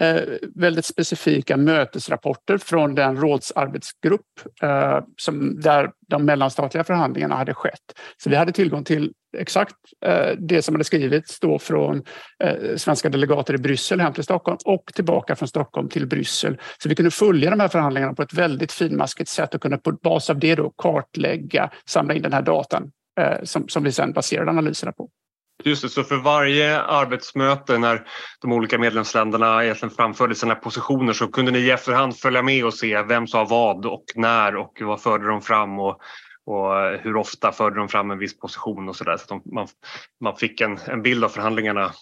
Eh, 0.00 0.22
väldigt 0.54 0.84
specifika 0.84 1.56
mötesrapporter 1.56 2.58
från 2.58 2.94
den 2.94 3.16
rådsarbetsgrupp 3.16 4.20
eh, 4.62 5.00
som, 5.16 5.60
där 5.60 5.90
de 6.08 6.24
mellanstatliga 6.24 6.84
förhandlingarna 6.84 7.34
hade 7.34 7.54
skett. 7.54 7.98
Så 8.22 8.30
vi 8.30 8.36
hade 8.36 8.52
tillgång 8.52 8.84
till 8.84 9.12
exakt 9.36 9.74
eh, 10.06 10.30
det 10.38 10.62
som 10.62 10.74
hade 10.74 10.84
skrivits 10.84 11.40
då 11.40 11.58
från 11.58 12.02
eh, 12.44 12.76
svenska 12.76 13.08
delegater 13.08 13.54
i 13.54 13.58
Bryssel 13.58 14.00
hem 14.00 14.12
till 14.12 14.24
Stockholm 14.24 14.58
och 14.64 14.90
tillbaka 14.94 15.36
från 15.36 15.48
Stockholm 15.48 15.88
till 15.88 16.06
Bryssel. 16.06 16.58
Så 16.82 16.88
vi 16.88 16.94
kunde 16.94 17.10
följa 17.10 17.50
de 17.50 17.60
här 17.60 17.68
förhandlingarna 17.68 18.14
på 18.14 18.22
ett 18.22 18.34
väldigt 18.34 18.72
finmaskigt 18.72 19.30
sätt 19.30 19.54
och 19.54 19.62
kunde 19.62 19.78
på 19.78 19.92
bas 19.92 20.30
av 20.30 20.38
det 20.38 20.54
då 20.54 20.72
kartlägga, 20.76 21.70
samla 21.86 22.14
in 22.14 22.22
den 22.22 22.32
här 22.32 22.42
datan 22.42 22.90
eh, 23.20 23.42
som, 23.42 23.68
som 23.68 23.84
vi 23.84 23.92
sedan 23.92 24.12
baserade 24.12 24.50
analyserna 24.50 24.92
på. 24.92 25.08
Just 25.64 25.82
det, 25.82 25.88
så 25.88 26.04
för 26.04 26.16
varje 26.16 26.80
arbetsmöte 26.80 27.78
när 27.78 28.06
de 28.40 28.52
olika 28.52 28.78
medlemsländerna 28.78 29.64
egentligen 29.64 29.94
framförde 29.94 30.34
sina 30.34 30.54
positioner 30.54 31.12
så 31.12 31.28
kunde 31.28 31.50
ni 31.50 31.58
i 31.58 31.70
efterhand 31.70 32.16
följa 32.16 32.42
med 32.42 32.64
och 32.64 32.74
se 32.74 33.02
vem 33.02 33.26
sa 33.26 33.44
vad 33.44 33.86
och 33.86 34.04
när 34.14 34.56
och 34.56 34.78
vad 34.80 35.02
förde 35.02 35.28
de 35.28 35.42
fram 35.42 35.78
och, 35.78 36.00
och 36.44 36.98
hur 37.02 37.16
ofta 37.16 37.52
förde 37.52 37.76
de 37.76 37.88
fram 37.88 38.10
en 38.10 38.18
viss 38.18 38.38
position 38.38 38.88
och 38.88 38.96
så 38.96 39.04
där. 39.04 39.16
Så 39.16 39.34
att 39.34 39.44
man, 39.44 39.68
man 40.20 40.36
fick 40.36 40.60
en, 40.60 40.78
en 40.86 41.02
bild 41.02 41.24
av 41.24 41.28
förhandlingarna. 41.28 41.92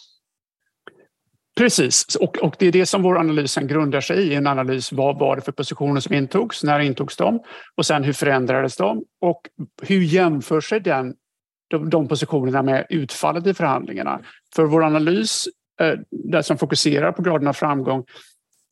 Precis, 1.57 2.15
och, 2.15 2.39
och 2.39 2.55
det 2.59 2.67
är 2.67 2.73
det 2.73 2.87
som 2.87 3.03
vår 3.03 3.19
analys 3.19 3.53
sen 3.53 3.67
grundar 3.67 4.01
sig 4.01 4.19
i. 4.19 4.35
En 4.35 4.47
analys 4.47 4.93
vad 4.93 5.19
var 5.19 5.37
det 5.37 5.43
för 5.43 5.53
positioner 5.53 6.01
som 6.01 6.15
intogs, 6.15 6.65
när 6.65 6.81
intogs 6.81 7.17
de? 7.17 7.41
Och 7.77 7.87
sen 7.87 8.05
hur 8.05 8.13
förändrades 8.13 8.77
de? 8.77 9.05
Och 9.21 9.41
hur 9.83 10.01
jämför 10.01 10.61
sig 10.61 10.81
den 10.81 11.15
de, 11.69 11.91
de 11.91 12.09
positionerna 12.09 12.63
med 12.63 12.87
utfallet 12.89 13.47
i 13.47 13.55
förhandlingarna. 13.55 14.21
För 14.55 14.65
vår 14.65 14.85
analys, 14.85 15.45
eh, 15.81 15.95
där 16.11 16.43
som 16.43 16.59
fokuserar 16.59 17.13
på 17.13 17.23
graden 17.23 17.49
av 17.49 17.53
framgång, 17.53 18.05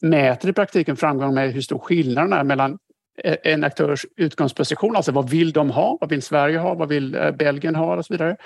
mäter 0.02 0.50
i 0.50 0.52
praktiken 0.52 0.96
framgång 0.96 1.34
med 1.34 1.52
hur 1.52 1.60
stor 1.60 1.78
skillnaden 1.78 2.32
är 2.32 2.44
mellan 2.44 2.78
eh, 3.24 3.36
en 3.42 3.64
aktörs 3.64 4.06
utgångsposition, 4.16 4.96
alltså 4.96 5.12
vad 5.12 5.30
vill 5.30 5.52
de 5.52 5.70
ha, 5.70 5.98
vad 6.00 6.10
vill 6.10 6.22
Sverige 6.22 6.58
ha, 6.58 6.74
vad 6.74 6.88
vill 6.88 7.14
eh, 7.14 7.30
Belgien 7.30 7.74
ha 7.74 7.96
och 7.96 8.06
så 8.06 8.14
vidare. 8.14 8.36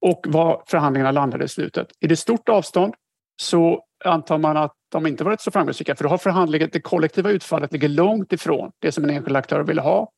Och 0.00 0.26
vad 0.28 0.62
förhandlingarna 0.66 1.10
landade 1.10 1.44
i 1.44 1.48
slutet. 1.48 1.86
Är 2.00 2.08
det 2.08 2.16
stort 2.16 2.48
avstånd 2.48 2.94
så 3.42 3.84
antar 4.04 4.38
man 4.38 4.56
att 4.56 4.72
de 4.92 5.06
inte 5.06 5.24
varit 5.24 5.40
så 5.40 5.50
framgångsrika 5.50 5.96
för 5.96 6.04
då 6.04 6.10
har 6.10 6.18
förhandlingen, 6.18 6.70
det 6.72 6.80
kollektiva 6.80 7.30
utfallet 7.30 7.72
ligger 7.72 7.88
långt 7.88 8.32
ifrån 8.32 8.70
det 8.78 8.92
som 8.92 9.04
en 9.04 9.10
enskild 9.10 9.36
aktör 9.36 9.60
ville 9.60 9.80
ha 9.80 10.10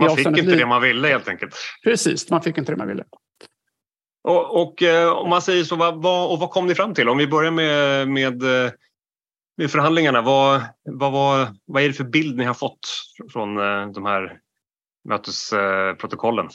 man 0.00 0.16
fick 0.16 0.26
inte 0.26 0.56
det 0.56 0.66
man 0.66 0.82
ville 0.82 1.08
helt 1.08 1.28
enkelt. 1.28 1.54
Precis, 1.84 2.30
man 2.30 2.42
fick 2.42 2.58
inte 2.58 2.72
det 2.72 2.76
man 2.76 2.88
ville. 2.88 3.04
Och, 4.22 4.62
och 4.62 4.82
eh, 4.82 5.12
om 5.12 5.30
man 5.30 5.42
säger 5.42 5.64
så, 5.64 5.76
vad, 5.76 6.02
vad, 6.02 6.30
och 6.30 6.38
vad 6.38 6.50
kom 6.50 6.66
ni 6.66 6.74
fram 6.74 6.94
till? 6.94 7.08
Om 7.08 7.18
vi 7.18 7.26
börjar 7.26 7.50
med, 7.50 8.08
med, 8.08 8.42
eh, 8.42 8.72
med 9.56 9.70
förhandlingarna. 9.70 10.22
Vad, 10.22 10.62
vad, 10.84 11.12
vad, 11.12 11.56
vad 11.66 11.82
är 11.82 11.88
det 11.88 11.94
för 11.94 12.04
bild 12.04 12.36
ni 12.36 12.44
har 12.44 12.54
fått 12.54 12.88
från 13.32 13.58
eh, 13.58 13.86
de 13.92 14.06
här 14.06 14.38
mötesprotokollen? 15.08 16.48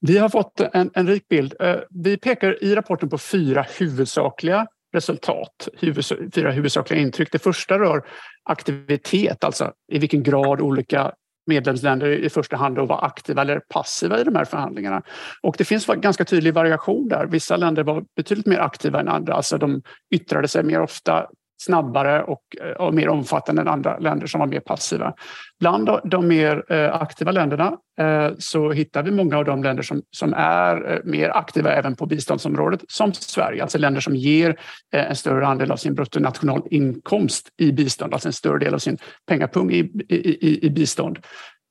Vi 0.00 0.18
har 0.18 0.28
fått 0.28 0.60
en, 0.60 0.90
en 0.94 1.08
rik 1.08 1.28
bild. 1.28 1.54
Vi 1.90 2.16
pekar 2.16 2.64
i 2.64 2.74
rapporten 2.74 3.08
på 3.08 3.18
fyra 3.18 3.66
huvudsakliga 3.78 4.66
resultat, 4.94 5.68
huvud, 5.74 6.04
fyra 6.34 6.50
huvudsakliga 6.50 7.00
intryck. 7.00 7.32
Det 7.32 7.38
första 7.38 7.78
rör 7.78 8.06
aktivitet, 8.42 9.44
alltså 9.44 9.72
i 9.92 9.98
vilken 9.98 10.22
grad 10.22 10.60
olika 10.60 11.12
medlemsländer 11.46 12.10
i 12.10 12.30
första 12.30 12.56
hand 12.56 12.78
att 12.78 12.88
vara 12.88 12.98
aktiva 12.98 13.42
eller 13.42 13.60
passiva 13.60 14.20
i 14.20 14.24
de 14.24 14.36
här 14.36 14.44
förhandlingarna. 14.44 15.02
Och 15.42 15.54
det 15.58 15.64
finns 15.64 15.86
ganska 15.86 16.24
tydlig 16.24 16.54
variation 16.54 17.08
där. 17.08 17.26
Vissa 17.26 17.56
länder 17.56 17.82
var 17.82 18.04
betydligt 18.16 18.46
mer 18.46 18.58
aktiva 18.58 19.00
än 19.00 19.08
andra, 19.08 19.34
alltså 19.34 19.58
de 19.58 19.82
yttrade 20.14 20.48
sig 20.48 20.62
mer 20.62 20.80
ofta 20.80 21.26
snabbare 21.56 22.22
och, 22.22 22.42
eh, 22.60 22.70
och, 22.70 22.94
mer 22.94 23.08
omfattande 23.08 23.62
än 23.62 23.68
andra 23.68 23.98
länder 23.98 24.26
som 24.26 24.40
var 24.40 24.46
mer 24.46 24.60
passiva. 24.60 25.14
Bland 25.60 25.90
de 26.04 26.28
mer 26.28 26.72
eh, 26.72 26.94
aktiva 26.94 27.32
länderna 27.32 27.76
eh, 27.98 28.30
så 28.38 28.72
hittar 28.72 29.02
vi 29.02 29.10
många 29.10 29.38
av 29.38 29.44
de 29.44 29.62
länder 29.62 29.82
som, 29.82 30.02
som 30.10 30.34
är 30.36 31.00
mer 31.04 31.28
aktiva 31.28 31.72
även 31.72 31.96
på 31.96 32.06
biståndsområdet, 32.06 32.80
som 32.88 33.12
Sverige, 33.12 33.62
alltså 33.62 33.78
länder 33.78 34.00
som 34.00 34.16
ger 34.16 34.56
en 34.92 35.16
större 35.16 35.46
andel 35.46 35.72
av 35.72 35.76
sin 35.76 35.94
bruttonationalinkomst 35.94 37.48
i 37.56 37.72
bistånd, 37.72 38.14
alltså 38.14 38.28
en 38.28 38.32
större 38.32 38.58
del 38.58 38.74
av 38.74 38.78
sin 38.78 38.98
pengapung 39.28 39.70
i, 39.70 39.78
i, 40.08 40.48
i, 40.48 40.66
i 40.66 40.70
bistånd 40.70 41.18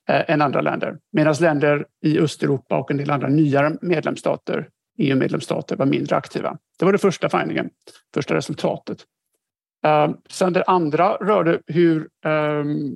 än 0.09 0.41
andra 0.41 0.61
länder. 0.61 0.97
Medan 1.11 1.35
länder 1.39 1.85
i 2.05 2.19
Östeuropa 2.19 2.77
och 2.77 2.91
en 2.91 2.97
del 2.97 3.11
andra 3.11 3.27
nyare 3.27 3.77
medlemsstater 3.81 4.67
EU-medlemsstater 4.97 5.75
var 5.75 5.85
mindre 5.85 6.15
aktiva. 6.15 6.57
Det 6.79 6.85
var 6.85 6.91
det 6.91 6.97
första 6.97 7.29
findingen, 7.29 7.69
första 8.13 8.35
resultatet. 8.35 8.97
Eh, 9.83 10.09
sen 10.29 10.53
det 10.53 10.63
andra 10.63 11.15
rörde 11.15 11.61
hur 11.67 12.09
ehm, 12.25 12.93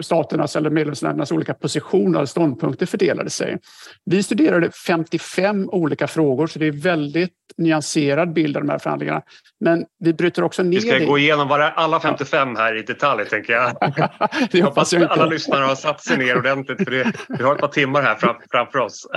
staternas 0.00 0.56
eller 0.56 0.70
medlemsländernas 0.70 1.32
olika 1.32 1.54
positioner 1.54 2.20
och 2.20 2.28
ståndpunkter 2.28 2.86
fördelade 2.86 3.30
sig. 3.30 3.58
Vi 4.04 4.22
studerade 4.22 4.70
55 4.86 5.68
olika 5.70 6.06
frågor 6.06 6.46
så 6.46 6.58
det 6.58 6.66
är 6.66 6.72
väldigt 6.72 7.32
nyanserad 7.56 8.32
bild 8.32 8.56
av 8.56 8.62
de 8.62 8.68
här 8.68 8.78
förhandlingarna. 8.78 9.22
Men 9.60 9.84
vi 9.98 10.12
bryter 10.12 10.44
också 10.44 10.62
ner 10.62 10.70
Vi 10.70 10.80
ska 10.80 10.98
gå 10.98 11.18
igenom 11.18 11.72
alla 11.76 12.00
55 12.00 12.56
här 12.56 12.78
i 12.78 12.82
detalj 12.82 13.24
tänker 13.24 13.52
jag. 13.52 13.76
det 14.50 14.58
jag 14.58 14.66
hoppas 14.66 14.92
jag 14.92 15.02
alla 15.02 15.26
lyssnare 15.26 15.64
har 15.64 15.74
satt 15.74 16.04
sig 16.04 16.18
ner 16.18 16.38
ordentligt 16.38 16.84
för 16.84 16.90
det, 16.90 17.12
vi 17.28 17.44
har 17.44 17.54
ett 17.54 17.60
par 17.60 17.68
timmar 17.68 18.02
här 18.02 18.14
fram, 18.14 18.36
framför 18.50 18.78
oss. 18.78 19.06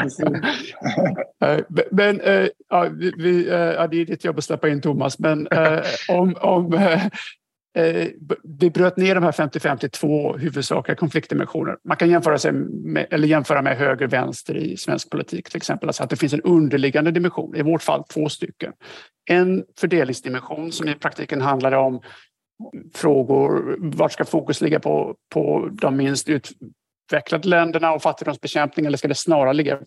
Eh, 1.46 1.60
men 1.92 2.22
äh, 2.22 2.48
ja, 2.70 2.88
vi, 3.18 3.50
äh, 3.50 3.56
ja, 3.56 3.88
det 3.88 4.02
är 4.02 4.06
ditt 4.06 4.24
jobb 4.24 4.38
att 4.38 4.44
släppa 4.44 4.70
in 4.70 4.82
Thomas 4.82 5.20
men 5.20 5.48
äh, 5.48 5.82
om, 6.10 6.36
om 6.36 6.74
Eh, 6.74 7.02
Eh, 7.76 8.08
vi 8.60 8.70
bröt 8.70 8.98
ner 8.98 9.16
de 9.16 9.24
här 9.24 9.32
50-50 9.32 9.78
till 9.78 9.90
två 9.90 10.38
huvudsakliga 10.38 10.96
konfliktdimensioner. 10.96 11.78
Man 11.84 11.98
kan 11.98 12.10
jämföra, 12.10 12.38
sig 12.38 12.52
med, 12.52 13.08
eller 13.12 13.28
jämföra 13.28 13.62
med 13.62 13.78
höger 13.78 14.08
vänster 14.08 14.58
i 14.58 14.78
svensk 14.78 15.10
politik 15.10 15.50
till 15.50 15.58
exempel. 15.58 15.90
Alltså 15.90 16.04
att 16.04 16.10
det 16.10 16.16
finns 16.16 16.34
en 16.34 16.42
underliggande 16.42 17.12
dimension, 17.12 17.56
i 17.56 17.62
vårt 17.62 17.82
fall 17.82 18.04
två 18.04 18.30
stycken. 18.30 18.74
En 19.30 19.64
fördelningsdimension 19.80 20.72
som 20.72 20.88
i 20.88 20.96
praktiken 20.96 21.42
handlar 21.42 21.72
om 21.72 22.02
frågor, 22.94 23.76
vart 23.80 24.12
ska 24.12 24.26
fokus 24.26 24.62
ligga 24.62 24.80
på, 24.80 25.16
på 25.34 25.70
de 25.72 25.98
minst 25.98 26.30
utvecklade 26.30 27.48
länderna 27.48 27.94
och 27.94 28.02
fattigdomsbekämpning 28.02 28.86
eller 28.86 28.98
ska 28.98 29.08
det 29.08 29.16
snarare 29.16 29.54
ligga, 29.54 29.80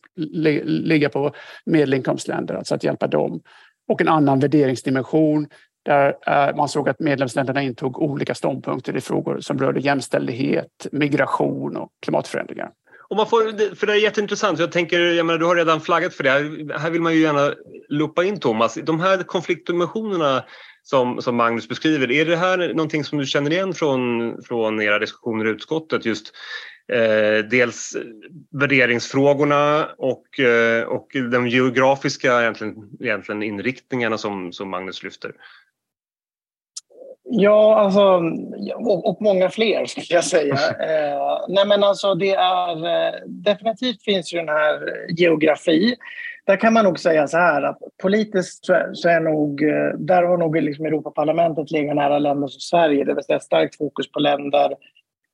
ligga 0.65 1.09
på 1.09 1.33
medelinkomstländer, 1.67 2.55
alltså 2.55 2.75
att 2.75 2.85
hjälpa 2.85 3.07
dem? 3.07 3.41
Och 3.89 4.01
en 4.01 4.09
annan 4.09 4.41
värderingsdimension 4.41 5.47
där 5.85 6.17
eh, 6.27 6.57
man 6.57 6.69
såg 6.69 6.89
att 6.89 7.01
medlemsländerna 7.01 7.63
intog 7.63 8.03
olika 8.03 8.35
ståndpunkter 8.35 8.97
i 8.97 9.01
frågor 9.01 9.41
som 9.41 9.59
rörde 9.59 9.81
jämställdhet, 9.81 10.87
migration 10.93 11.77
och 11.77 11.91
klimatförändringar. 12.03 12.71
Och 13.11 13.17
man 13.17 13.27
får, 13.27 13.75
för 13.75 13.87
det 13.87 13.93
är 13.93 13.97
jätteintressant. 13.97 14.59
Jag 14.59 14.73
tänker, 14.73 15.01
jag 15.01 15.27
menar, 15.27 15.39
du 15.39 15.47
har 15.47 15.57
redan 15.57 15.81
flaggat 15.81 16.15
för 16.15 16.25
det. 16.25 16.31
Här, 16.31 16.79
här 16.79 16.91
vill 16.91 17.01
man 17.01 17.15
ju 17.15 17.21
gärna 17.21 17.55
loppa 17.89 18.25
in 18.25 18.41
Thomas. 18.41 18.75
De 18.75 19.01
här 19.01 19.23
konfliktdimensionerna 19.23 20.45
som, 20.83 21.23
som 21.23 21.37
Magnus 21.37 21.69
beskriver, 21.69 22.11
är 22.11 22.25
det 22.25 22.37
här 22.37 22.59
någonting 22.75 23.05
som 23.05 23.19
du 23.19 23.27
känner 23.27 23.51
igen 23.51 23.75
från, 23.75 24.43
från 24.43 24.83
era 24.83 24.99
diskussioner 24.99 25.47
i 25.47 25.51
utskottet? 25.51 26.05
Just 26.05 26.33
eh, 26.93 27.45
dels 27.51 27.97
värderingsfrågorna 28.51 29.89
och, 29.99 30.41
eh, 30.41 30.83
och 30.83 31.09
de 31.31 31.49
geografiska 31.49 32.41
egentligen, 32.41 32.75
egentligen 33.01 33.43
inriktningarna 33.43 34.19
som, 34.19 34.53
som 34.53 34.71
Magnus 34.71 35.03
lyfter. 35.03 35.33
Ja, 37.31 37.77
alltså, 37.77 38.23
och, 39.05 39.23
många 39.23 39.49
fler 39.51 39.87
skulle 39.87 40.07
jag 40.09 40.25
säga. 40.25 40.55
Eh, 40.81 41.45
nej 41.49 41.67
men 41.67 41.85
alltså 41.85 42.15
det 42.15 42.35
är, 42.35 42.87
eh, 42.87 43.15
definitivt 43.27 44.03
finns 44.03 44.35
ju 44.35 44.39
den 44.39 44.49
här 44.49 44.81
geografi. 45.17 45.97
Där 46.47 46.57
kan 46.57 46.73
man 46.73 46.85
nog 46.85 46.99
säga 46.99 47.27
så 47.27 47.37
här 47.37 47.63
att 47.63 47.79
politiskt 48.03 48.67
så 48.67 48.73
är, 48.73 48.91
så 48.95 49.09
är 49.09 49.21
nog, 49.21 49.63
eh, 49.63 49.93
där 49.99 50.23
har 50.23 50.37
nog 50.37 50.63
liksom 50.63 50.87
Europaparlamentet 50.87 51.71
legat 51.71 51.97
nära 51.97 52.19
länder 52.19 52.49
som 52.49 52.61
Sverige, 52.61 53.05
det 53.05 53.15
vill 53.15 53.25
säga 53.25 53.41
starkt 53.41 53.77
fokus 53.77 54.13
på 54.13 54.21
länder 54.21 54.75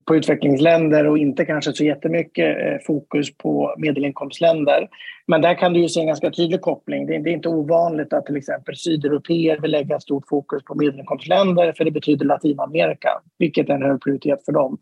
på 0.07 0.17
utvecklingsländer 0.17 1.07
och 1.07 1.19
inte 1.19 1.45
kanske 1.45 1.73
så 1.73 1.85
jättemycket 1.85 2.57
eh, 2.67 2.87
fokus 2.87 3.37
på 3.37 3.75
medelinkomstländer. 3.79 4.89
Men 5.27 5.41
där 5.41 5.55
kan 5.55 5.73
du 5.73 5.81
ju 5.81 5.89
se 5.89 6.01
en 6.01 6.07
ganska 6.07 6.31
tydlig 6.31 6.61
koppling. 6.61 7.07
Det 7.07 7.15
är, 7.15 7.29
inte 7.29 7.49
ovanligt 7.49 8.13
att 8.13 8.27
till 8.27 8.37
exempel 8.37 8.77
sydeuropeer 8.77 9.59
vill 9.61 9.71
lägga 9.71 10.01
stort 10.01 10.29
fokus 10.29 10.65
på 10.65 10.75
medelinkomstländer 10.75 11.73
för 11.73 11.85
det 11.85 11.91
betyder 11.91 12.27
Latinamerika, 12.27 13.09
vilket 13.39 13.69
är 13.69 13.75
en 13.75 13.83
hög 13.83 14.03
prioritet 14.03 14.45
för 14.45 14.53
dem. 14.53 14.79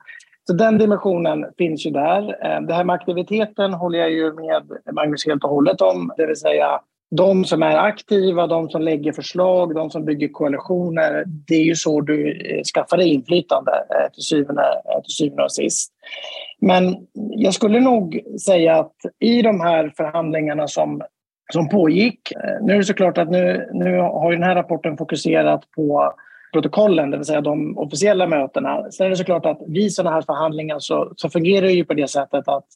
Så 0.46 0.52
den 0.52 0.78
dimensionen 0.78 1.44
finns 1.58 1.86
ju 1.86 1.90
där. 1.90 2.22
Eh, 2.44 2.60
det 2.60 2.74
här 2.74 2.84
med 2.84 2.94
aktiviteten 2.94 3.74
håller 3.74 3.98
jag 3.98 4.10
ju 4.10 4.32
med 4.32 4.62
Magnus 4.92 5.26
helt 5.26 5.44
och 5.44 5.50
hållet 5.50 5.80
om, 5.80 6.12
det 6.16 6.26
vill 6.26 6.36
säga 6.36 6.80
de 7.16 7.44
som 7.44 7.62
är 7.62 7.76
aktiva, 7.76 8.46
de 8.46 8.68
som 8.68 8.82
lägger 8.82 9.12
förslag, 9.12 9.74
de 9.74 9.90
som 9.90 10.04
bygger 10.04 10.28
koalitioner. 10.28 11.24
Det 11.26 11.54
är 11.54 11.64
ju 11.64 11.74
så 11.74 12.00
du 12.00 12.30
eh, 12.30 12.62
skaffar 12.62 12.96
dig 12.96 13.08
inflytande 13.08 13.72
eh, 13.72 14.12
till 14.12 14.22
syvende, 14.22 14.62
eh, 14.62 15.02
till 15.02 15.14
syvende 15.14 15.44
och 15.44 15.52
sist. 15.52 15.92
Men 16.60 16.96
jag 17.14 17.54
skulle 17.54 17.80
nog 17.80 18.20
säga 18.44 18.76
att 18.76 18.96
i 19.20 19.42
de 19.42 19.60
här 19.60 19.92
förhandlingarna 19.96 20.68
som, 20.68 21.02
som 21.52 21.68
pågick, 21.68 22.32
nu 22.62 22.72
är 22.72 22.78
det 22.78 22.84
såklart 22.84 23.18
att 23.18 23.30
nu, 23.30 23.68
nu 23.72 23.98
har 23.98 24.32
den 24.32 24.42
här 24.42 24.54
rapporten 24.54 24.96
fokuserat 24.96 25.70
på 25.76 26.14
protokollen, 26.52 27.10
det 27.10 27.16
vill 27.16 27.26
säga 27.26 27.40
de 27.40 27.78
officiella 27.78 28.26
mötena. 28.26 28.90
Sen 28.90 29.06
är 29.06 29.10
det 29.10 29.16
såklart 29.16 29.46
att 29.46 29.60
vid 29.66 29.94
sådana 29.94 30.14
här 30.14 30.22
förhandlingar 30.22 30.78
så, 30.78 31.12
så 31.16 31.30
fungerar 31.30 31.66
det 31.66 31.72
ju 31.72 31.84
på 31.84 31.94
det 31.94 32.08
sättet 32.08 32.48
att 32.48 32.66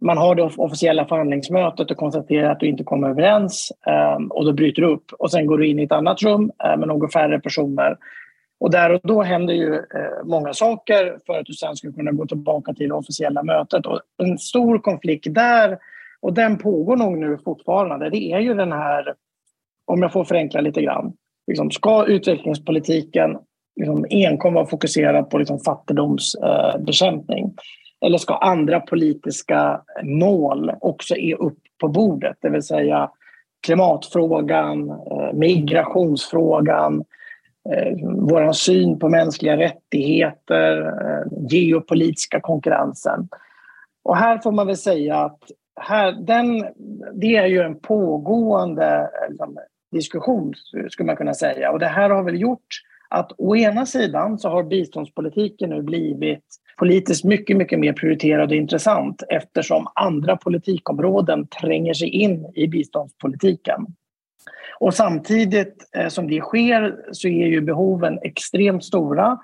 man 0.00 0.18
har 0.18 0.34
det 0.34 0.42
officiella 0.42 1.06
förhandlingsmötet 1.06 1.90
och 1.90 1.96
konstaterar 1.96 2.50
att 2.50 2.60
du 2.60 2.66
inte 2.66 2.84
kommer 2.84 3.08
överens 3.08 3.72
ehm, 3.86 4.26
och 4.26 4.44
då 4.44 4.52
bryter 4.52 4.82
du 4.82 4.88
upp 4.88 5.12
och 5.12 5.30
sen 5.30 5.46
går 5.46 5.58
du 5.58 5.68
in 5.68 5.78
i 5.78 5.82
ett 5.82 5.92
annat 5.92 6.22
rum 6.22 6.52
eh, 6.64 6.76
med 6.76 6.88
något 6.88 7.12
färre 7.12 7.40
personer. 7.40 7.96
Och 8.60 8.70
där 8.70 8.92
och 8.92 9.00
då 9.02 9.22
händer 9.22 9.54
ju 9.54 9.74
eh, 9.74 10.24
många 10.24 10.52
saker 10.52 11.18
för 11.26 11.38
att 11.38 11.46
du 11.46 11.52
sen 11.52 11.76
ska 11.76 11.92
kunna 11.92 12.12
gå 12.12 12.26
tillbaka 12.26 12.74
till 12.74 12.88
det 12.88 12.94
officiella 12.94 13.42
mötet. 13.42 13.86
Och 13.86 14.00
en 14.22 14.38
stor 14.38 14.78
konflikt 14.78 15.34
där, 15.34 15.78
och 16.20 16.32
den 16.32 16.58
pågår 16.58 16.96
nog 16.96 17.18
nu 17.18 17.38
fortfarande, 17.44 18.10
det 18.10 18.32
är 18.32 18.38
ju 18.38 18.54
den 18.54 18.72
här, 18.72 19.14
om 19.84 20.02
jag 20.02 20.12
får 20.12 20.24
förenkla 20.24 20.60
lite 20.60 20.82
grann, 20.82 21.12
liksom, 21.46 21.70
ska 21.70 22.06
utvecklingspolitiken 22.06 23.38
liksom, 23.76 24.06
enkom 24.10 24.54
vara 24.54 24.66
fokuserad 24.66 25.30
på 25.30 25.38
liksom, 25.38 25.58
fattigdomsbekämpning? 25.58 27.44
Eh, 27.44 27.50
eller 28.00 28.18
ska 28.18 28.34
andra 28.34 28.80
politiska 28.80 29.80
mål 30.02 30.72
också 30.80 31.16
är 31.16 31.42
upp 31.42 31.58
på 31.80 31.88
bordet? 31.88 32.36
Det 32.40 32.50
vill 32.50 32.62
säga 32.62 33.10
klimatfrågan, 33.66 34.90
eh, 34.90 35.32
migrationsfrågan, 35.32 37.04
eh, 37.70 37.92
vår 38.02 38.52
syn 38.52 38.98
på 38.98 39.08
mänskliga 39.08 39.56
rättigheter, 39.56 40.86
eh, 40.86 41.46
geopolitiska 41.48 42.40
konkurrensen. 42.40 43.28
Och 44.02 44.16
här 44.16 44.38
får 44.38 44.52
man 44.52 44.66
väl 44.66 44.76
säga 44.76 45.16
att 45.16 45.38
här, 45.80 46.12
den, 46.12 46.66
det 47.12 47.36
är 47.36 47.46
ju 47.46 47.60
en 47.60 47.80
pågående 47.80 49.10
liksom, 49.28 49.58
diskussion, 49.92 50.54
skulle 50.90 51.06
man 51.06 51.16
kunna 51.16 51.34
säga. 51.34 51.70
Och 51.70 51.78
det 51.78 51.86
här 51.86 52.10
har 52.10 52.22
väl 52.22 52.40
gjort 52.40 52.66
att 53.08 53.32
å 53.38 53.56
ena 53.56 53.86
sidan 53.86 54.38
så 54.38 54.48
har 54.48 54.62
biståndspolitiken 54.62 55.70
nu 55.70 55.82
blivit 55.82 56.44
politiskt 56.80 57.24
mycket, 57.24 57.56
mycket 57.56 57.78
mer 57.78 57.92
prioriterad 57.92 58.50
och 58.50 58.56
intressant 58.56 59.22
eftersom 59.28 59.86
andra 59.94 60.36
politikområden 60.36 61.46
tränger 61.46 61.94
sig 61.94 62.08
in 62.08 62.46
i 62.54 62.68
biståndspolitiken. 62.68 63.86
Och 64.78 64.94
samtidigt 64.94 65.76
eh, 65.96 66.08
som 66.08 66.28
det 66.28 66.40
sker 66.40 66.96
så 67.12 67.28
är 67.28 67.46
ju 67.46 67.60
behoven 67.60 68.18
extremt 68.22 68.84
stora 68.84 69.38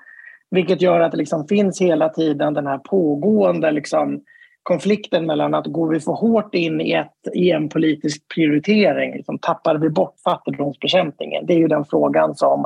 vilket 0.51 0.81
gör 0.81 0.99
att 0.99 1.11
det 1.11 1.17
liksom 1.17 1.47
finns 1.47 1.81
hela 1.81 2.09
tiden 2.09 2.53
den 2.53 2.67
här 2.67 2.77
pågående 2.77 3.71
liksom 3.71 4.21
konflikten 4.63 5.25
mellan 5.25 5.53
att 5.53 5.65
går 5.65 5.89
vi 5.89 5.99
för 5.99 6.11
hårt 6.11 6.55
in 6.55 6.81
i, 6.81 6.91
ett, 6.91 7.35
i 7.35 7.51
en 7.51 7.69
politisk 7.69 8.21
prioritering, 8.35 9.13
liksom, 9.13 9.39
tappar 9.39 9.75
vi 9.75 9.89
bort 9.89 10.15
fattigdomsbekämpningen? 10.23 11.45
Det 11.45 11.53
är 11.53 11.57
ju 11.57 11.67
den 11.67 11.85
frågan 11.85 12.35
som 12.35 12.65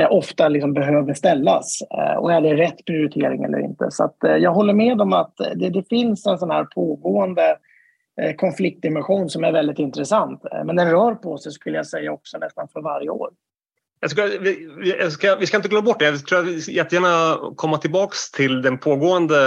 Eh, 0.00 0.12
ofta 0.12 0.48
liksom 0.48 0.74
behöver 0.74 1.14
ställas. 1.14 1.82
Eh, 1.82 2.16
och 2.16 2.32
är 2.32 2.40
det 2.40 2.54
rätt 2.54 2.84
prioritering 2.84 3.42
eller 3.44 3.58
inte? 3.58 3.90
Så 3.90 4.04
att, 4.04 4.24
eh, 4.24 4.36
jag 4.36 4.52
håller 4.52 4.74
med 4.74 5.00
om 5.00 5.12
att 5.12 5.36
det, 5.36 5.68
det 5.70 5.88
finns 5.88 6.26
en 6.26 6.38
sån 6.38 6.50
här 6.50 6.64
pågående 6.64 7.56
eh, 8.20 8.34
konfliktdimension 8.36 9.30
som 9.30 9.44
är 9.44 9.52
väldigt 9.52 9.78
intressant. 9.78 10.44
Eh, 10.52 10.64
men 10.64 10.76
den 10.76 10.90
rör 10.90 11.14
på 11.14 11.38
sig 11.38 11.52
skulle 11.52 11.76
jag 11.76 11.86
säga 11.86 12.12
också 12.12 12.38
nästan 12.38 12.68
för 12.72 12.80
varje 12.80 13.10
år. 13.10 13.30
Jag 14.00 14.10
ska, 14.10 14.24
vi, 14.24 14.72
jag 15.00 15.12
ska, 15.12 15.36
vi 15.36 15.46
ska 15.46 15.56
inte 15.56 15.68
glömma 15.68 15.84
bort 15.84 15.98
det. 15.98 16.04
Jag 16.04 16.26
tror 16.26 16.38
att 16.38 16.68
jättegärna 16.68 17.38
komma 17.56 17.78
tillbaks 17.78 18.30
till 18.30 18.62
den 18.62 18.78
pågående 18.78 19.38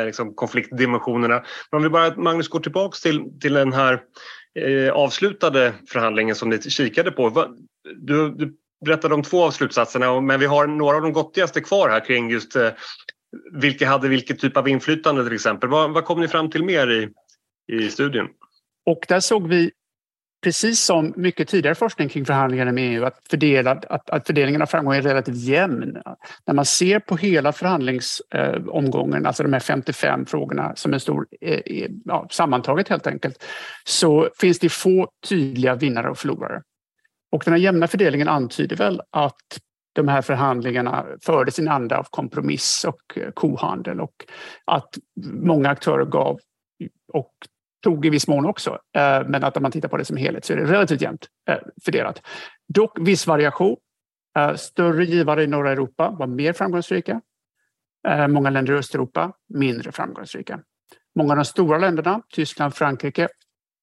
eh, 0.00 0.06
liksom 0.06 0.34
konfliktdimensionerna. 0.34 1.42
Men 1.70 1.76
om 1.76 1.82
vi 1.82 1.88
bara, 1.88 2.16
Magnus, 2.16 2.48
går 2.48 2.60
tillbaks 2.60 3.00
till, 3.00 3.40
till 3.40 3.52
den 3.52 3.72
här 3.72 4.00
eh, 4.58 4.92
avslutade 4.92 5.72
förhandlingen 5.88 6.34
som 6.34 6.48
ni 6.48 6.58
kikade 6.58 7.10
på. 7.10 7.46
Du, 7.96 8.30
du 8.30 8.56
berättade 8.84 9.14
om 9.14 9.22
två 9.22 9.44
av 9.44 9.50
slutsatserna 9.50 10.20
men 10.20 10.40
vi 10.40 10.46
har 10.46 10.66
några 10.66 10.96
av 10.96 11.02
de 11.02 11.12
gottigaste 11.12 11.60
kvar 11.60 11.88
här 11.88 12.04
kring 12.04 12.30
just 12.30 12.56
eh, 12.56 12.68
vilka 13.52 13.88
hade 13.88 14.08
vilken 14.08 14.36
typ 14.36 14.56
av 14.56 14.68
inflytande 14.68 15.24
till 15.24 15.34
exempel. 15.34 15.68
Vad, 15.68 15.94
vad 15.94 16.04
kom 16.04 16.20
ni 16.20 16.28
fram 16.28 16.50
till 16.50 16.64
mer 16.64 16.90
i, 16.90 17.08
i 17.72 17.88
studien? 17.88 18.28
Och 18.86 19.04
där 19.08 19.20
såg 19.20 19.48
vi 19.48 19.70
precis 20.42 20.80
som 20.80 21.12
mycket 21.16 21.48
tidigare 21.48 21.74
forskning 21.74 22.08
kring 22.08 22.24
förhandlingarna 22.24 22.72
med 22.72 22.94
EU, 22.94 23.04
att, 23.04 23.20
fördela, 23.30 23.70
att, 23.70 24.10
att 24.10 24.26
fördelningen 24.26 24.62
av 24.62 24.66
framgång 24.66 24.94
är 24.94 25.02
relativt 25.02 25.36
jämn. 25.36 25.98
När 26.46 26.54
man 26.54 26.64
ser 26.64 26.98
på 26.98 27.16
hela 27.16 27.52
förhandlingsomgången, 27.52 29.22
eh, 29.22 29.28
alltså 29.28 29.42
de 29.42 29.52
här 29.52 29.60
55 29.60 30.26
frågorna 30.26 30.72
som 30.76 30.94
är 30.94 30.98
stor 30.98 31.26
eh, 31.40 31.58
e- 31.66 31.88
ja, 32.04 32.26
sammantaget 32.30 32.88
helt 32.88 33.06
enkelt, 33.06 33.44
så 33.84 34.28
finns 34.38 34.58
det 34.58 34.68
få 34.68 35.08
tydliga 35.28 35.74
vinnare 35.74 36.10
och 36.10 36.18
förlorare. 36.18 36.62
Och 37.32 37.42
den 37.44 37.54
här 37.54 37.60
jämna 37.60 37.86
fördelningen 37.86 38.28
antyder 38.28 38.76
väl 38.76 39.00
att 39.10 39.58
de 39.92 40.08
här 40.08 40.22
förhandlingarna 40.22 41.06
fördes 41.22 41.58
i 41.58 41.62
en 41.62 41.68
anda 41.68 41.98
av 41.98 42.06
kompromiss 42.10 42.84
och 42.88 43.18
eh, 43.18 43.30
kohandel 43.30 44.00
och 44.00 44.14
att 44.64 44.98
många 45.26 45.68
aktörer 45.68 46.04
gav 46.04 46.40
och 47.12 47.32
tog 47.82 48.06
i 48.06 48.10
viss 48.10 48.28
mån 48.28 48.46
också. 48.46 48.70
Eh, 48.70 49.22
men 49.26 49.44
att 49.44 49.56
om 49.56 49.62
man 49.62 49.72
tittar 49.72 49.88
på 49.88 49.96
det 49.96 50.04
som 50.04 50.16
helhet 50.16 50.44
så 50.44 50.52
är 50.52 50.56
det 50.56 50.64
relativt 50.64 51.02
jämnt 51.02 51.26
eh, 51.48 51.58
fördelat. 51.84 52.22
Dock 52.68 52.98
viss 53.00 53.26
variation. 53.26 53.76
Större 54.56 55.04
givare 55.04 55.42
i 55.42 55.46
norra 55.46 55.72
Europa 55.72 56.10
var 56.10 56.26
mer 56.26 56.52
framgångsrika. 56.52 57.20
Många 58.28 58.50
länder 58.50 58.72
i 58.72 58.76
Östeuropa 58.76 59.32
mindre 59.48 59.92
framgångsrika. 59.92 60.60
Många 61.14 61.32
av 61.32 61.36
de 61.36 61.44
stora 61.44 61.78
länderna, 61.78 62.22
Tyskland, 62.34 62.74
Frankrike, 62.74 63.28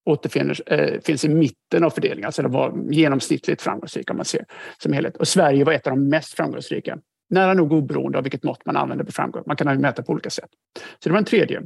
återfinns 0.05 0.61
finns 1.05 1.25
i 1.25 1.29
mitten 1.29 1.83
av 1.83 1.89
fördelningen. 1.89 2.25
Alltså 2.25 2.41
det 2.41 2.47
var 2.47 2.91
genomsnittligt 2.91 3.61
framgångsrika 3.61 4.13
man 4.13 4.25
ser 4.25 4.45
som 4.77 4.93
helhet. 4.93 5.17
Och 5.17 5.27
Sverige 5.27 5.63
var 5.63 5.73
ett 5.73 5.87
av 5.87 5.93
de 5.95 6.09
mest 6.09 6.33
framgångsrika. 6.33 6.97
Nära 7.29 7.53
nog 7.53 7.73
oberoende 7.73 8.17
av 8.17 8.23
vilket 8.23 8.43
mått 8.43 8.65
man 8.65 8.77
använder 8.77 9.05
på 9.05 9.11
framgång. 9.11 9.43
Man 9.45 9.55
kan 9.55 9.81
mäta 9.81 10.03
på 10.03 10.11
olika 10.11 10.29
sätt. 10.29 10.49
Så 11.03 11.09
det 11.09 11.11
var 11.11 11.19
en 11.19 11.25
tredje. 11.25 11.61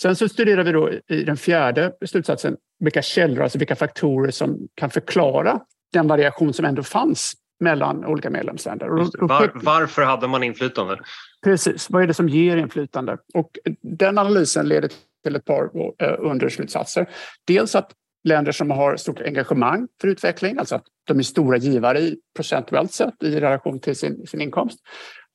Sen 0.00 0.16
så 0.16 0.28
studerar 0.28 0.64
vi 0.64 0.72
då 0.72 0.90
i 0.92 1.24
den 1.24 1.36
fjärde 1.36 1.92
slutsatsen 2.06 2.56
vilka 2.78 3.02
källor, 3.02 3.42
alltså 3.42 3.58
vilka 3.58 3.76
faktorer 3.76 4.30
som 4.30 4.68
kan 4.74 4.90
förklara 4.90 5.60
den 5.92 6.08
variation 6.08 6.52
som 6.52 6.64
ändå 6.64 6.82
fanns 6.82 7.32
mellan 7.60 8.04
olika 8.04 8.30
medlemsländer. 8.30 8.88
Var, 8.88 9.50
varför 9.54 10.02
hade 10.02 10.28
man 10.28 10.42
inflytande? 10.42 10.98
Precis, 11.44 11.90
vad 11.90 12.02
är 12.02 12.06
det 12.06 12.14
som 12.14 12.28
ger 12.28 12.56
inflytande? 12.56 13.18
Och 13.34 13.50
den 13.82 14.18
analysen 14.18 14.68
leder 14.68 14.90
till 15.26 15.36
ett 15.36 15.44
par 15.44 15.70
eh, 16.02 16.14
underslutsatser. 16.18 17.08
Dels 17.46 17.74
att 17.74 17.92
länder 18.24 18.52
som 18.52 18.70
har 18.70 18.96
stort 18.96 19.20
engagemang 19.20 19.88
för 20.00 20.08
utveckling, 20.08 20.58
alltså 20.58 20.74
att 20.74 20.84
de 21.06 21.18
är 21.18 21.22
stora 21.22 21.56
givare 21.56 21.98
i 21.98 22.16
procentuellt 22.36 22.92
sett 22.92 23.22
i 23.22 23.40
relation 23.40 23.80
till 23.80 23.96
sin, 23.96 24.26
sin 24.26 24.40
inkomst, 24.40 24.78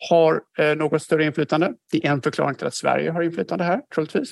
har 0.10 0.42
eh, 0.58 0.76
något 0.76 1.02
större 1.02 1.26
inflytande. 1.26 1.74
Det 1.92 2.06
är 2.06 2.12
en 2.12 2.22
förklaring 2.22 2.56
till 2.56 2.68
att 2.68 2.76
Sverige 2.76 3.12
har 3.12 3.22
inflytande 3.22 3.64
här, 3.64 3.82
troligtvis. 3.96 4.32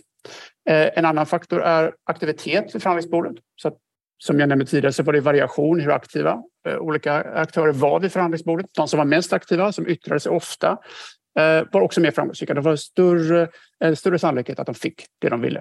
Eh, 0.69 0.89
en 0.97 1.05
annan 1.05 1.25
faktor 1.25 1.61
är 1.61 1.93
aktivitet 2.03 2.75
vid 2.75 2.81
förhandlingsbordet. 2.81 3.35
Så 3.61 3.67
att, 3.67 3.77
som 4.17 4.39
jag 4.39 4.49
nämnde 4.49 4.65
tidigare 4.65 4.93
så 4.93 5.03
var 5.03 5.13
det 5.13 5.21
variation 5.21 5.79
hur 5.79 5.91
aktiva 5.91 6.43
eh, 6.67 6.77
olika 6.77 7.13
aktörer 7.13 7.73
var 7.73 7.99
vid 7.99 8.11
förhandlingsbordet. 8.11 8.65
De 8.77 8.87
som 8.87 8.97
var 8.97 9.05
mest 9.05 9.33
aktiva, 9.33 9.71
som 9.71 9.87
yttrade 9.87 10.19
sig 10.19 10.31
ofta, 10.31 10.77
Eh, 11.39 11.63
var 11.71 11.81
också 11.81 12.01
mer 12.01 12.11
framgångsrika. 12.11 12.53
Det 12.53 12.61
var 12.61 12.75
större, 12.75 13.49
en 13.79 13.95
större 13.95 14.19
sannolikhet 14.19 14.59
att 14.59 14.65
de 14.65 14.75
fick 14.75 15.05
det 15.19 15.29
de 15.29 15.41
ville. 15.41 15.59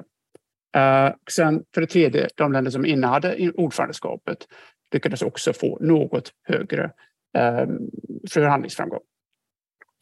Eh, 0.76 1.10
sen 1.30 1.64
för 1.74 1.80
det 1.80 1.86
tredje, 1.86 2.28
de 2.34 2.52
länder 2.52 2.70
som 2.70 2.86
innehade 2.86 3.52
ordförandeskapet 3.54 4.46
lyckades 4.92 5.22
också 5.22 5.52
få 5.52 5.78
något 5.80 6.32
högre 6.42 6.84
eh, 7.38 7.66
förhandlingsframgång. 8.30 9.00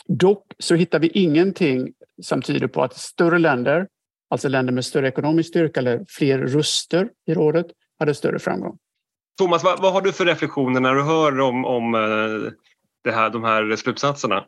Dock 0.09 0.53
så 0.59 0.75
hittar 0.75 0.99
vi 0.99 1.09
ingenting 1.09 1.93
som 2.23 2.43
tyder 2.43 2.67
på 2.67 2.83
att 2.83 2.97
större 2.97 3.39
länder, 3.39 3.89
alltså 4.31 4.49
länder 4.49 4.73
med 4.73 4.85
större 4.85 5.09
ekonomisk 5.09 5.49
styrka 5.49 5.81
eller 5.81 6.05
fler 6.09 6.39
röster 6.39 7.09
i 7.27 7.35
rådet, 7.35 7.67
hade 7.99 8.15
större 8.15 8.39
framgång. 8.39 8.79
Thomas, 9.39 9.65
vad, 9.65 9.83
vad 9.83 9.93
har 9.93 10.01
du 10.01 10.13
för 10.13 10.25
reflektioner 10.25 10.81
när 10.81 10.95
du 10.95 11.03
hör 11.03 11.41
om, 11.41 11.65
om 11.65 11.95
eh, 11.95 12.53
det 13.05 13.13
här, 13.13 13.31
de 13.31 13.45
här 13.45 13.77
slutsatserna? 13.77 14.45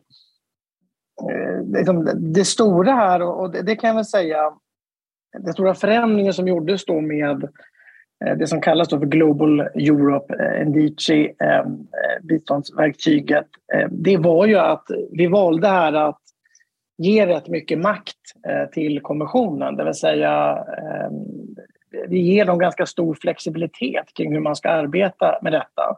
Eh, 1.31 1.79
liksom, 1.79 2.09
det 2.15 2.45
stora 2.45 2.91
här, 2.91 3.21
och 3.21 3.51
det, 3.51 3.61
det 3.61 3.75
kan 3.75 3.87
jag 3.87 3.95
väl 3.95 4.05
säga, 4.05 4.53
den 5.39 5.53
stora 5.53 5.73
förändringen 5.73 6.33
som 6.33 6.47
gjordes 6.47 6.85
då 6.85 7.01
med 7.01 7.43
eh, 8.25 8.37
det 8.37 8.47
som 8.47 8.61
kallas 8.61 8.89
för 8.89 9.05
Global 9.05 9.59
Europe, 9.59 10.33
eh, 10.33 10.67
eh 11.47 11.65
biståndsverktyget, 12.21 13.47
det 13.89 14.17
var 14.17 14.45
ju 14.45 14.57
att 14.57 14.85
vi 15.11 15.27
valde 15.27 15.67
här 15.67 15.93
att 15.93 16.21
ge 16.97 17.27
rätt 17.27 17.47
mycket 17.47 17.79
makt 17.79 18.15
till 18.71 19.01
kommissionen, 19.01 19.75
det 19.75 19.85
vill 19.85 19.93
säga 19.93 20.65
vi 22.07 22.19
ger 22.19 22.45
dem 22.45 22.59
ganska 22.59 22.85
stor 22.85 23.17
flexibilitet 23.21 24.13
kring 24.13 24.33
hur 24.33 24.39
man 24.39 24.55
ska 24.55 24.69
arbeta 24.69 25.39
med 25.41 25.53
detta. 25.53 25.97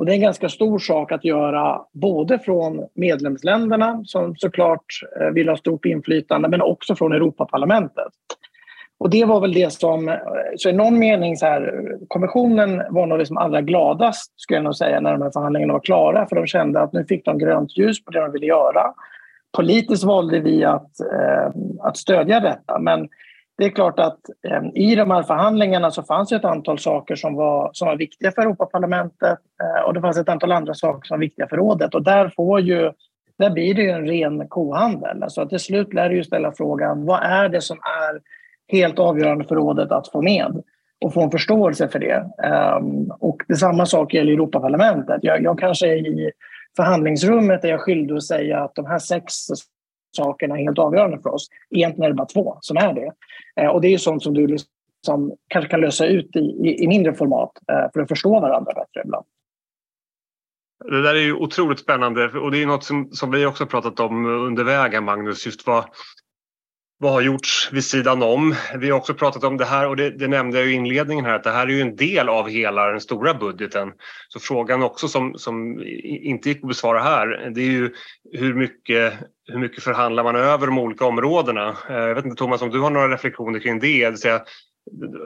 Och 0.00 0.06
det 0.06 0.12
är 0.12 0.14
en 0.14 0.20
ganska 0.20 0.48
stor 0.48 0.78
sak 0.78 1.12
att 1.12 1.24
göra 1.24 1.80
både 1.92 2.38
från 2.38 2.86
medlemsländerna 2.94 4.02
som 4.04 4.36
såklart 4.36 4.84
eh, 5.20 5.26
vill 5.26 5.48
ha 5.48 5.56
stort 5.56 5.84
inflytande 5.84 6.48
men 6.48 6.62
också 6.62 6.94
från 6.94 7.12
Europaparlamentet. 7.12 8.12
Och 8.98 9.10
det 9.10 9.24
var 9.24 9.40
väl 9.40 9.52
det 9.52 9.72
som, 9.72 10.08
eh, 10.08 10.14
så 10.56 10.68
i 10.68 10.72
någon 10.72 10.98
mening 10.98 11.36
så 11.36 11.46
här, 11.46 11.84
kommissionen 12.08 12.82
var 12.90 13.06
nog 13.06 13.18
liksom 13.18 13.36
allra 13.36 13.60
gladast 13.60 14.40
skulle 14.40 14.56
jag 14.56 14.64
nog 14.64 14.76
säga 14.76 15.00
när 15.00 15.12
de 15.12 15.22
här 15.22 15.30
förhandlingarna 15.30 15.72
var 15.72 15.80
klara 15.80 16.26
för 16.26 16.36
de 16.36 16.46
kände 16.46 16.80
att 16.80 16.92
nu 16.92 17.04
fick 17.04 17.24
de 17.24 17.38
grönt 17.38 17.78
ljus 17.78 18.04
på 18.04 18.10
det 18.10 18.20
de 18.20 18.32
ville 18.32 18.46
göra. 18.46 18.92
Politiskt 19.56 20.04
valde 20.04 20.40
vi 20.40 20.64
att, 20.64 21.00
eh, 21.00 21.52
att 21.80 21.96
stödja 21.96 22.40
detta 22.40 22.78
men 22.78 23.08
det 23.60 23.66
är 23.66 23.70
klart 23.70 23.98
att 23.98 24.20
eh, 24.48 24.62
i 24.74 24.94
de 24.94 25.10
här 25.10 25.22
förhandlingarna 25.22 25.90
så 25.90 26.02
fanns 26.02 26.32
ett 26.32 26.44
antal 26.44 26.78
saker 26.78 27.14
som 27.14 27.34
var, 27.34 27.70
som 27.72 27.88
var 27.88 27.96
viktiga 27.96 28.32
för 28.32 28.42
Europaparlamentet 28.42 29.38
eh, 29.62 29.84
och 29.86 29.94
det 29.94 30.00
fanns 30.00 30.18
ett 30.18 30.28
antal 30.28 30.52
andra 30.52 30.74
saker 30.74 31.06
som 31.06 31.14
var 31.14 31.20
viktiga 31.20 31.48
för 31.48 31.56
rådet 31.56 31.94
och 31.94 32.02
där 32.02 32.32
får 32.36 32.60
ju 32.60 32.92
där 33.38 33.50
blir 33.50 33.74
det 33.74 33.82
ju 33.82 33.90
en 33.90 34.06
ren 34.06 34.48
kohandel. 34.48 35.22
Alltså 35.22 35.48
till 35.48 35.58
slut 35.58 35.94
lär 35.94 36.08
det 36.08 36.14
ju 36.14 36.24
ställa 36.24 36.52
frågan 36.52 37.06
vad 37.06 37.22
är 37.22 37.48
det 37.48 37.60
som 37.60 37.78
är 37.78 38.20
helt 38.76 38.98
avgörande 38.98 39.44
för 39.44 39.54
rådet 39.54 39.92
att 39.92 40.08
få 40.08 40.22
med 40.22 40.62
och 41.00 41.14
få 41.14 41.22
en 41.22 41.30
förståelse 41.30 41.88
för 41.88 41.98
det. 41.98 42.26
Um, 42.78 43.12
och 43.20 43.42
detsamma 43.48 43.86
sak 43.86 44.14
gäller 44.14 44.32
Europaparlamentet. 44.32 45.18
Jag, 45.22 45.42
jag 45.42 45.58
kanske 45.58 45.86
är 45.86 46.06
i 46.06 46.30
förhandlingsrummet 46.76 47.64
är 47.64 47.68
jag 47.68 47.80
skyldig 47.80 48.14
att 48.14 48.22
säga 48.22 48.60
att 48.60 48.74
de 48.74 48.86
här 48.86 48.98
sex 48.98 49.34
sakerna 50.16 50.58
är 50.58 50.62
helt 50.62 50.78
avgörande 50.78 51.18
för 51.22 51.34
oss. 51.34 51.48
Egentligen 51.70 52.04
är 52.04 52.08
det 52.08 52.14
bara 52.14 52.26
två 52.26 52.58
som 52.60 52.76
är 52.76 52.92
det. 52.92 53.12
Eh, 53.62 53.68
och 53.68 53.80
det 53.80 53.88
är 53.88 53.90
ju 53.90 53.98
sånt 53.98 54.22
som 54.22 54.34
du 54.34 54.46
liksom 54.46 55.32
kanske 55.48 55.70
kan 55.70 55.80
lösa 55.80 56.06
ut 56.06 56.36
i, 56.36 56.38
i, 56.38 56.84
i 56.84 56.88
mindre 56.88 57.14
format 57.14 57.52
eh, 57.72 57.92
för 57.92 58.00
att 58.00 58.08
förstå 58.08 58.40
varandra 58.40 58.72
bättre 58.72 59.02
ibland. 59.04 59.26
Det 60.84 61.02
där 61.02 61.14
är 61.14 61.20
ju 61.20 61.34
otroligt 61.34 61.78
spännande 61.78 62.28
och 62.28 62.50
det 62.50 62.62
är 62.62 62.66
något 62.66 62.84
som, 62.84 63.08
som 63.12 63.30
vi 63.30 63.46
också 63.46 63.66
pratat 63.66 64.00
om 64.00 64.26
under 64.26 64.64
vägen 64.64 65.04
Magnus. 65.04 65.46
Just 65.46 65.66
vad, 65.66 65.84
vad 67.02 67.12
har 67.12 67.20
gjorts 67.20 67.68
vid 67.72 67.84
sidan 67.84 68.22
om? 68.22 68.54
Vi 68.78 68.90
har 68.90 68.98
också 68.98 69.14
pratat 69.14 69.44
om 69.44 69.56
det 69.56 69.64
här 69.64 69.88
och 69.88 69.96
det, 69.96 70.10
det, 70.10 70.28
nämnde 70.28 70.58
jag 70.58 70.68
i 70.68 70.72
inledningen 70.72 71.24
här 71.24 71.34
att 71.34 71.44
det 71.44 71.50
här 71.50 71.66
är 71.66 71.70
ju 71.70 71.80
en 71.80 71.96
del 71.96 72.28
av 72.28 72.48
hela 72.48 72.86
den 72.86 73.00
stora 73.00 73.34
budgeten. 73.34 73.92
Så 74.28 74.40
frågan 74.40 74.82
också 74.82 75.08
som, 75.08 75.34
som 75.38 75.82
inte 76.04 76.48
gick 76.48 76.62
att 76.62 76.68
besvara 76.68 77.00
här 77.00 77.50
det 77.54 77.60
är 77.60 77.70
ju 77.70 77.90
hur 78.32 78.54
mycket, 78.54 79.14
hur 79.46 79.58
mycket 79.58 79.84
förhandlar 79.84 80.24
man 80.24 80.36
över 80.36 80.66
de 80.66 80.78
olika 80.78 81.04
områdena? 81.04 81.76
Eh, 81.88 81.96
jag 81.96 82.14
vet 82.14 82.24
inte 82.24 82.36
Thomas 82.36 82.62
om 82.62 82.70
du 82.70 82.80
har 82.80 82.90
några 82.90 83.14
reflektioner 83.14 83.60
kring 83.60 83.78
det? 83.78 84.10
det 84.10 84.16
säga, 84.16 84.42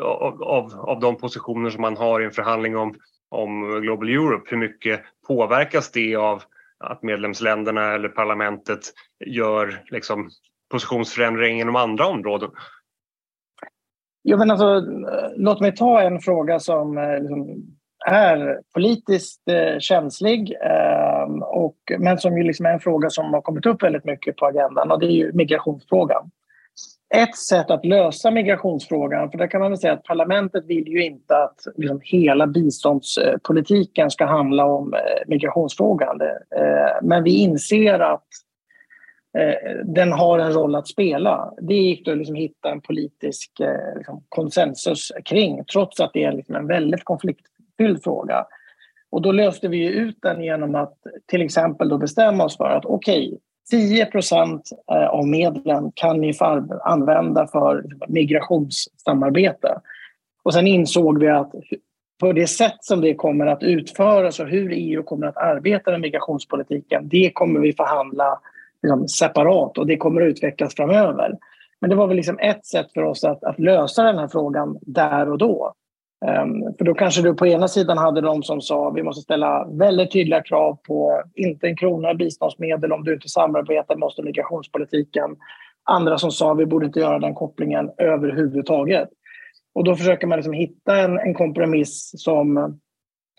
av, 0.03 0.43
av, 0.43 0.73
av 0.75 1.01
de 1.01 1.17
positioner 1.17 1.71
som 1.71 1.81
man 1.81 1.97
har 1.97 2.21
i 2.21 2.25
en 2.25 2.31
förhandling 2.31 2.77
om, 2.77 2.95
om 3.31 3.81
Global 3.81 4.09
Europe, 4.09 4.51
hur 4.51 4.57
mycket 4.59 5.01
påverkas 5.27 5.91
det 5.91 6.17
av 6.17 6.43
att 6.85 7.03
medlemsländerna 7.03 7.93
eller 7.93 8.09
parlamentet 8.09 8.81
gör 9.27 9.83
liksom 9.91 10.31
positionsförändring 10.75 11.61
inom 11.61 11.77
andra 11.77 12.07
områden? 12.07 12.51
Jo, 14.25 14.39
men 14.39 14.51
alltså, 14.51 14.81
låt 15.37 15.61
mig 15.61 15.77
ta 15.77 16.01
en 16.01 16.21
fråga 16.21 16.61
som 16.61 16.99
eh, 16.99 17.21
liksom 17.21 17.65
är 18.07 18.61
politiskt 18.75 19.49
eh, 19.49 19.79
känslig 19.79 20.57
eh, 20.63 21.43
och, 21.43 21.77
men 21.99 22.19
som 22.19 22.39
ju 22.39 22.43
liksom 22.43 22.67
är 22.67 22.71
en 22.71 22.81
fråga 22.81 23.11
som 23.11 23.35
har 23.35 23.41
kommit 23.41 23.67
upp 23.67 23.83
väldigt 23.83 24.05
mycket 24.05 24.37
på 24.37 24.47
agendan 24.47 24.91
och 24.91 25.01
det 25.01 25.07
är 25.07 25.11
ju 25.11 25.33
migrationsfrågan. 25.33 26.31
Ett 27.15 27.37
sätt 27.37 27.71
att 27.71 27.85
lösa 27.85 28.31
migrationsfrågan, 28.31 29.31
för 29.31 29.39
där 29.39 29.47
kan 29.47 29.61
man 29.61 29.71
väl 29.71 29.81
säga 29.81 29.93
att 29.93 30.03
parlamentet 30.03 30.67
vill 30.67 30.89
ju 30.89 31.05
inte 31.05 31.37
att 31.37 31.59
liksom 31.77 32.01
hela 32.03 32.47
biståndspolitiken 32.47 34.11
ska 34.11 34.27
handla 34.27 34.65
om 34.65 34.95
eh, 34.95 35.01
migrationsfrågan. 35.27 36.21
Eh, 36.21 37.03
men 37.03 37.23
vi 37.23 37.43
inser 37.43 37.99
att 37.99 38.27
Eh, 39.39 39.77
den 39.85 40.13
har 40.13 40.39
en 40.39 40.53
roll 40.53 40.75
att 40.75 40.89
spela. 40.89 41.55
Det 41.61 41.75
gick 41.75 42.05
då 42.05 42.13
att 42.13 42.19
liksom 42.19 42.37
hitta 42.37 42.71
en 42.71 42.81
politisk 42.81 43.61
eh, 43.61 43.97
liksom, 43.97 44.25
konsensus 44.29 45.13
kring 45.25 45.65
trots 45.65 46.01
att 46.01 46.11
det 46.13 46.25
är 46.25 46.33
liksom 46.33 46.55
en 46.55 46.67
väldigt 46.67 47.05
konfliktfylld 47.05 48.03
fråga. 48.05 48.47
Och 49.11 49.23
då 49.23 49.33
löste 49.33 49.69
vi 49.69 49.87
ut 49.87 50.19
den 50.23 50.43
genom 50.43 50.75
att 50.75 50.95
till 51.27 51.43
exempel 51.43 51.89
då 51.89 51.99
bestämma 51.99 52.45
oss 52.45 52.57
för 52.57 52.71
att 52.71 52.85
okej, 52.85 53.29
okay, 53.29 53.39
10 53.71 54.09
eh, 54.93 55.09
av 55.09 55.27
medlen 55.29 55.93
kan 55.95 56.21
ni 56.21 56.35
få 56.35 56.69
använda 56.85 57.47
för 57.47 57.83
liksom 57.83 58.15
migrationssamarbete. 58.15 59.81
Och 60.43 60.55
sen 60.55 60.67
insåg 60.67 61.21
vi 61.21 61.29
att 61.29 61.53
på 62.21 62.33
det 62.33 62.47
sätt 62.47 62.77
som 62.81 63.01
det 63.01 63.15
kommer 63.15 63.47
att 63.47 63.63
utföras 63.63 64.41
och 64.41 64.49
hur 64.49 64.73
EU 64.73 65.03
kommer 65.03 65.27
att 65.27 65.37
arbeta 65.37 65.91
med 65.91 66.01
migrationspolitiken, 66.01 67.09
det 67.09 67.31
kommer 67.35 67.61
vi 67.61 67.73
förhandla 67.73 68.39
liksom 68.85 69.09
separat 69.09 69.79
och 69.79 69.87
det 69.87 69.97
kommer 69.97 70.23
att 70.23 70.29
utvecklas 70.29 70.75
framöver. 70.75 71.39
Men 71.81 71.91
det 71.91 71.97
var 71.97 72.07
väl 72.07 72.17
liksom 72.17 72.39
ett 72.39 72.67
sätt 72.67 72.93
för 72.93 73.03
oss 73.03 73.25
att, 73.25 73.45
att 73.45 73.59
lösa 73.59 74.03
den 74.03 74.19
här 74.19 74.29
frågan 74.29 74.79
där 74.83 75.31
och 75.31 75.39
då. 75.39 75.75
Um, 76.27 76.75
för 76.79 76.85
då 76.85 76.95
kanske 76.95 77.23
du 77.23 77.35
på 77.35 77.47
ena 77.47 77.69
sidan 77.69 77.99
hade 77.99 78.21
de 78.21 78.43
som 78.43 78.61
sa 78.61 78.91
vi 78.91 79.03
måste 79.03 79.23
ställa 79.23 79.67
väldigt 79.71 80.13
tydliga 80.13 80.43
krav 80.43 80.79
på 80.87 81.23
inte 81.35 81.67
en 81.67 81.77
krona 81.77 82.15
biståndsmedel 82.15 82.93
om 82.93 83.05
du 83.05 83.15
inte 83.15 83.29
samarbetar 83.29 83.97
med 83.97 84.07
oss 84.07 84.19
i 84.19 84.23
migrationspolitiken. 84.23 85.37
Andra 85.85 86.19
som 86.19 86.31
sa 86.31 86.55
vi 86.55 86.67
borde 86.67 86.87
inte 86.87 87.01
göra 87.01 87.19
den 87.19 87.35
kopplingen 87.35 87.91
överhuvudtaget. 87.99 89.09
Och 89.75 89.85
då 89.85 89.97
försöker 89.97 90.27
man 90.27 90.39
liksom 90.39 90.53
hitta 90.53 90.99
en, 90.99 91.19
en 91.19 91.35
kompromiss 91.35 92.13
som 92.17 92.79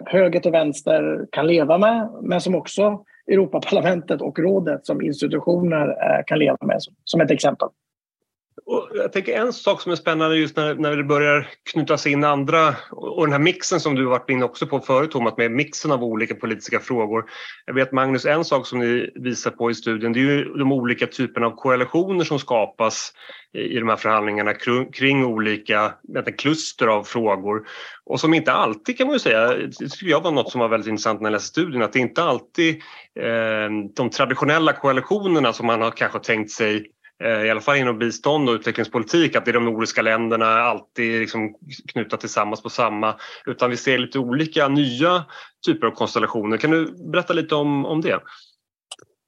höger 0.05 0.39
till 0.39 0.51
vänster 0.51 1.25
kan 1.31 1.47
leva 1.47 1.77
med 1.77 2.10
men 2.21 2.41
som 2.41 2.55
också 2.55 3.03
Europaparlamentet 3.31 4.21
och 4.21 4.39
rådet 4.39 4.85
som 4.85 5.01
institutioner 5.01 5.88
eh, 5.88 6.23
kan 6.25 6.39
leva 6.39 6.57
med, 6.61 6.79
som 7.03 7.21
ett 7.21 7.31
exempel. 7.31 7.67
Och 8.67 8.89
jag 8.93 9.13
tänker 9.13 9.34
en 9.34 9.54
sak 9.54 9.82
som 9.82 9.91
är 9.91 9.95
spännande 9.95 10.38
just 10.38 10.58
när, 10.58 10.75
när 10.75 10.97
det 10.97 11.04
börjar 11.04 11.47
knytas 11.71 12.08
in 12.08 12.23
andra 12.23 12.75
och 12.91 13.25
den 13.25 13.32
här 13.32 13.39
mixen 13.39 13.80
som 13.80 13.95
du 13.95 14.06
varit 14.06 14.30
inne 14.30 14.45
också 14.45 14.67
på 14.67 14.80
förut 14.80 15.12
Tomas, 15.12 15.38
med 15.38 15.51
mixen 15.51 15.91
av 15.91 16.04
olika 16.04 16.36
politiska 16.36 16.80
frågor. 16.80 17.25
Jag 17.65 17.73
vet 17.73 17.91
Magnus, 17.91 18.25
en 18.25 18.45
sak 18.45 18.67
som 18.67 18.80
ni 18.80 19.12
visar 19.15 19.51
på 19.51 19.71
i 19.71 19.73
studien 19.73 20.13
det 20.13 20.19
är 20.19 20.21
ju 20.21 20.43
de 20.43 20.71
olika 20.71 21.08
typerna 21.08 21.47
av 21.47 21.51
koalitioner 21.51 22.23
som 22.23 22.39
skapas 22.39 23.13
i 23.54 23.80
de 23.80 23.89
här 23.89 23.95
förhandlingarna 23.95 24.54
kring 24.93 25.25
olika 25.25 25.93
kluster 26.38 26.88
av 26.88 27.04
frågor 27.04 27.67
och 28.06 28.19
som 28.19 28.34
inte 28.34 28.51
alltid 28.51 28.97
kan 28.97 29.08
man 29.08 29.15
ju 29.15 29.19
säga, 29.19 29.47
det 29.47 29.89
tycker 29.89 30.08
jag 30.08 30.21
var 30.21 30.32
något 30.32 30.51
som 30.51 30.62
var 30.62 30.67
väldigt 30.67 30.89
intressant 30.89 31.21
när 31.21 31.28
jag 31.28 31.34
läste 31.34 31.47
studien, 31.47 31.82
att 31.82 31.93
det 31.93 31.99
inte 31.99 32.23
alltid 32.23 32.75
eh, 33.19 33.69
de 33.95 34.10
traditionella 34.10 34.73
koalitionerna 34.73 35.54
som 35.54 35.65
man 35.65 35.82
har 35.82 35.91
kanske 35.91 36.19
tänkt 36.19 36.51
sig 36.51 36.91
Eh, 37.23 37.43
i 37.45 37.49
alla 37.49 37.62
fall 37.62 37.78
inom 37.78 37.99
bistånd 37.99 38.49
och 38.49 38.54
utvecklingspolitik, 38.54 39.36
att 39.36 39.45
det 39.45 39.51
är 39.51 39.54
de 39.54 39.65
nordiska 39.65 40.01
länderna 40.01 40.45
alltid 40.45 41.19
liksom 41.19 41.56
knutna 41.93 42.17
tillsammans 42.17 42.63
på 42.63 42.69
samma, 42.69 43.15
utan 43.45 43.69
vi 43.69 43.78
ser 43.78 43.97
lite 43.97 44.19
olika 44.19 44.67
nya 44.67 45.25
typer 45.65 45.88
av 45.88 45.91
konstellationer. 45.91 46.58
Kan 46.58 46.71
du 46.71 47.12
berätta 47.12 47.34
lite 47.34 47.56
om, 47.56 47.86
om 47.86 48.01
det? 48.01 48.19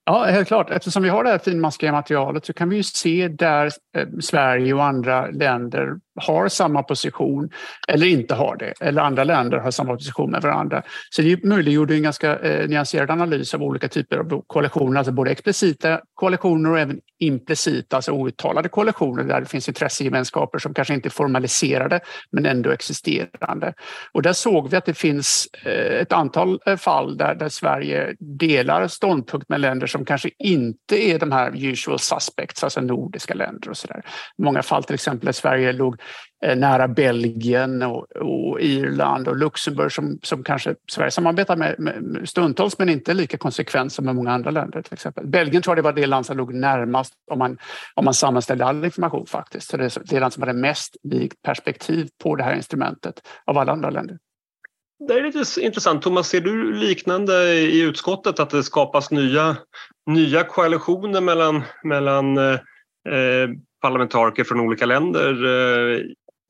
Ja, 0.09 0.25
helt 0.25 0.47
klart. 0.47 0.69
Eftersom 0.69 1.03
vi 1.03 1.09
har 1.09 1.23
det 1.23 1.29
här 1.29 1.37
finmaskiga 1.37 1.91
materialet 1.91 2.45
så 2.45 2.53
kan 2.53 2.69
vi 2.69 2.75
ju 2.75 2.83
se 2.83 3.27
där 3.27 3.71
eh, 3.97 4.07
Sverige 4.19 4.73
och 4.73 4.83
andra 4.83 5.27
länder 5.27 5.95
har 6.17 6.47
samma 6.47 6.83
position 6.83 7.49
eller 7.87 8.07
inte 8.07 8.35
har 8.35 8.55
det, 8.55 8.73
eller 8.79 9.01
andra 9.01 9.23
länder 9.23 9.57
har 9.57 9.71
samma 9.71 9.93
position 9.93 10.31
med 10.31 10.41
varandra. 10.41 10.83
Så 11.09 11.21
det 11.21 11.43
möjliggjorde 11.43 11.95
en 11.95 12.03
ganska 12.03 12.39
eh, 12.39 12.67
nyanserad 12.67 13.11
analys 13.11 13.53
av 13.53 13.63
olika 13.63 13.87
typer 13.87 14.17
av 14.17 14.43
koalitioner, 14.47 14.97
alltså 14.97 15.13
både 15.13 15.31
explicita 15.31 16.01
koalitioner 16.13 16.71
och 16.71 16.79
även 16.79 16.99
implicita, 17.19 17.95
alltså 17.95 18.11
outtalade 18.11 18.69
koalitioner 18.69 19.23
där 19.23 19.39
det 19.39 19.45
finns 19.45 19.67
intressegemenskaper 19.67 20.59
som 20.59 20.73
kanske 20.73 20.93
inte 20.93 21.07
är 21.07 21.11
formaliserade 21.11 21.99
men 22.31 22.45
ändå 22.45 22.71
existerande. 22.71 23.73
Och 24.11 24.21
där 24.21 24.33
såg 24.33 24.69
vi 24.69 24.77
att 24.77 24.85
det 24.85 24.93
finns 24.93 25.47
eh, 25.65 26.01
ett 26.01 26.13
antal 26.13 26.59
eh, 26.65 26.75
fall 26.75 27.17
där, 27.17 27.35
där 27.35 27.49
Sverige 27.49 28.15
delar 28.19 28.87
ståndpunkt 28.87 29.49
med 29.49 29.59
länder 29.59 29.87
som 29.97 30.05
kanske 30.05 30.29
inte 30.39 30.95
är 30.95 31.19
de 31.19 31.31
här 31.31 31.65
usual 31.65 31.99
suspects, 31.99 32.63
alltså 32.63 32.81
nordiska 32.81 33.33
länder 33.33 33.69
och 33.69 33.77
sådär. 33.77 34.01
I 34.37 34.41
många 34.41 34.63
fall 34.63 34.83
till 34.83 34.95
exempel 34.95 35.33
Sverige 35.33 35.71
låg 35.71 36.01
eh, 36.45 36.55
nära 36.55 36.87
Belgien 36.87 37.83
och, 37.83 38.11
och, 38.15 38.61
Irland 38.61 39.27
och 39.27 39.37
Luxemburg 39.37 39.91
som, 39.91 40.19
som 40.23 40.43
kanske 40.43 40.75
Sverige 40.91 41.11
samarbetar 41.11 41.55
med, 41.55 41.75
med 41.79 42.29
stundtals 42.29 42.77
men 42.77 42.89
inte 42.89 43.13
lika 43.13 43.37
konsekvent 43.37 43.93
som 43.93 44.05
med 44.05 44.15
många 44.15 44.31
andra 44.31 44.51
länder 44.51 44.81
till 44.81 44.93
exempel. 44.93 45.27
Belgien 45.27 45.63
tror 45.63 45.71
jag 45.71 45.83
det 45.83 45.87
var 45.87 45.93
det 45.93 46.07
land 46.07 46.25
som 46.25 46.37
låg 46.37 46.53
närmast 46.53 47.13
om 47.31 47.39
man, 47.39 47.57
om 47.95 48.05
man 48.05 48.13
sammanställde 48.13 48.65
all 48.65 48.85
information 48.85 49.25
faktiskt. 49.25 49.69
Så 49.69 49.77
det 49.77 49.83
är 49.83 50.01
det 50.05 50.19
land 50.19 50.33
som 50.33 50.43
hade 50.43 50.53
mest 50.53 50.97
likt 51.03 51.41
perspektiv 51.41 52.09
på 52.23 52.35
det 52.35 52.43
här 52.43 52.55
instrumentet 52.55 53.27
av 53.45 53.57
alla 53.57 53.71
andra 53.71 53.89
länder. 53.89 54.17
Det 54.99 55.13
är 55.13 55.23
lite 55.23 55.61
intressant. 55.61 56.01
Thomas, 56.01 56.27
ser 56.27 56.41
du 56.41 56.73
liknande 56.73 57.53
i 57.53 57.81
utskottet 57.81 58.39
att 58.39 58.49
det 58.49 58.63
skapas 58.63 59.11
nya, 59.11 59.57
nya 60.05 60.43
koalitioner 60.43 61.21
mellan, 61.21 61.63
mellan 61.83 62.37
eh, 62.37 62.53
eh 62.53 63.49
parlamentariker 63.81 64.43
från 64.43 64.59
olika 64.59 64.85
länder? 64.85 65.45
Eh, 65.45 66.01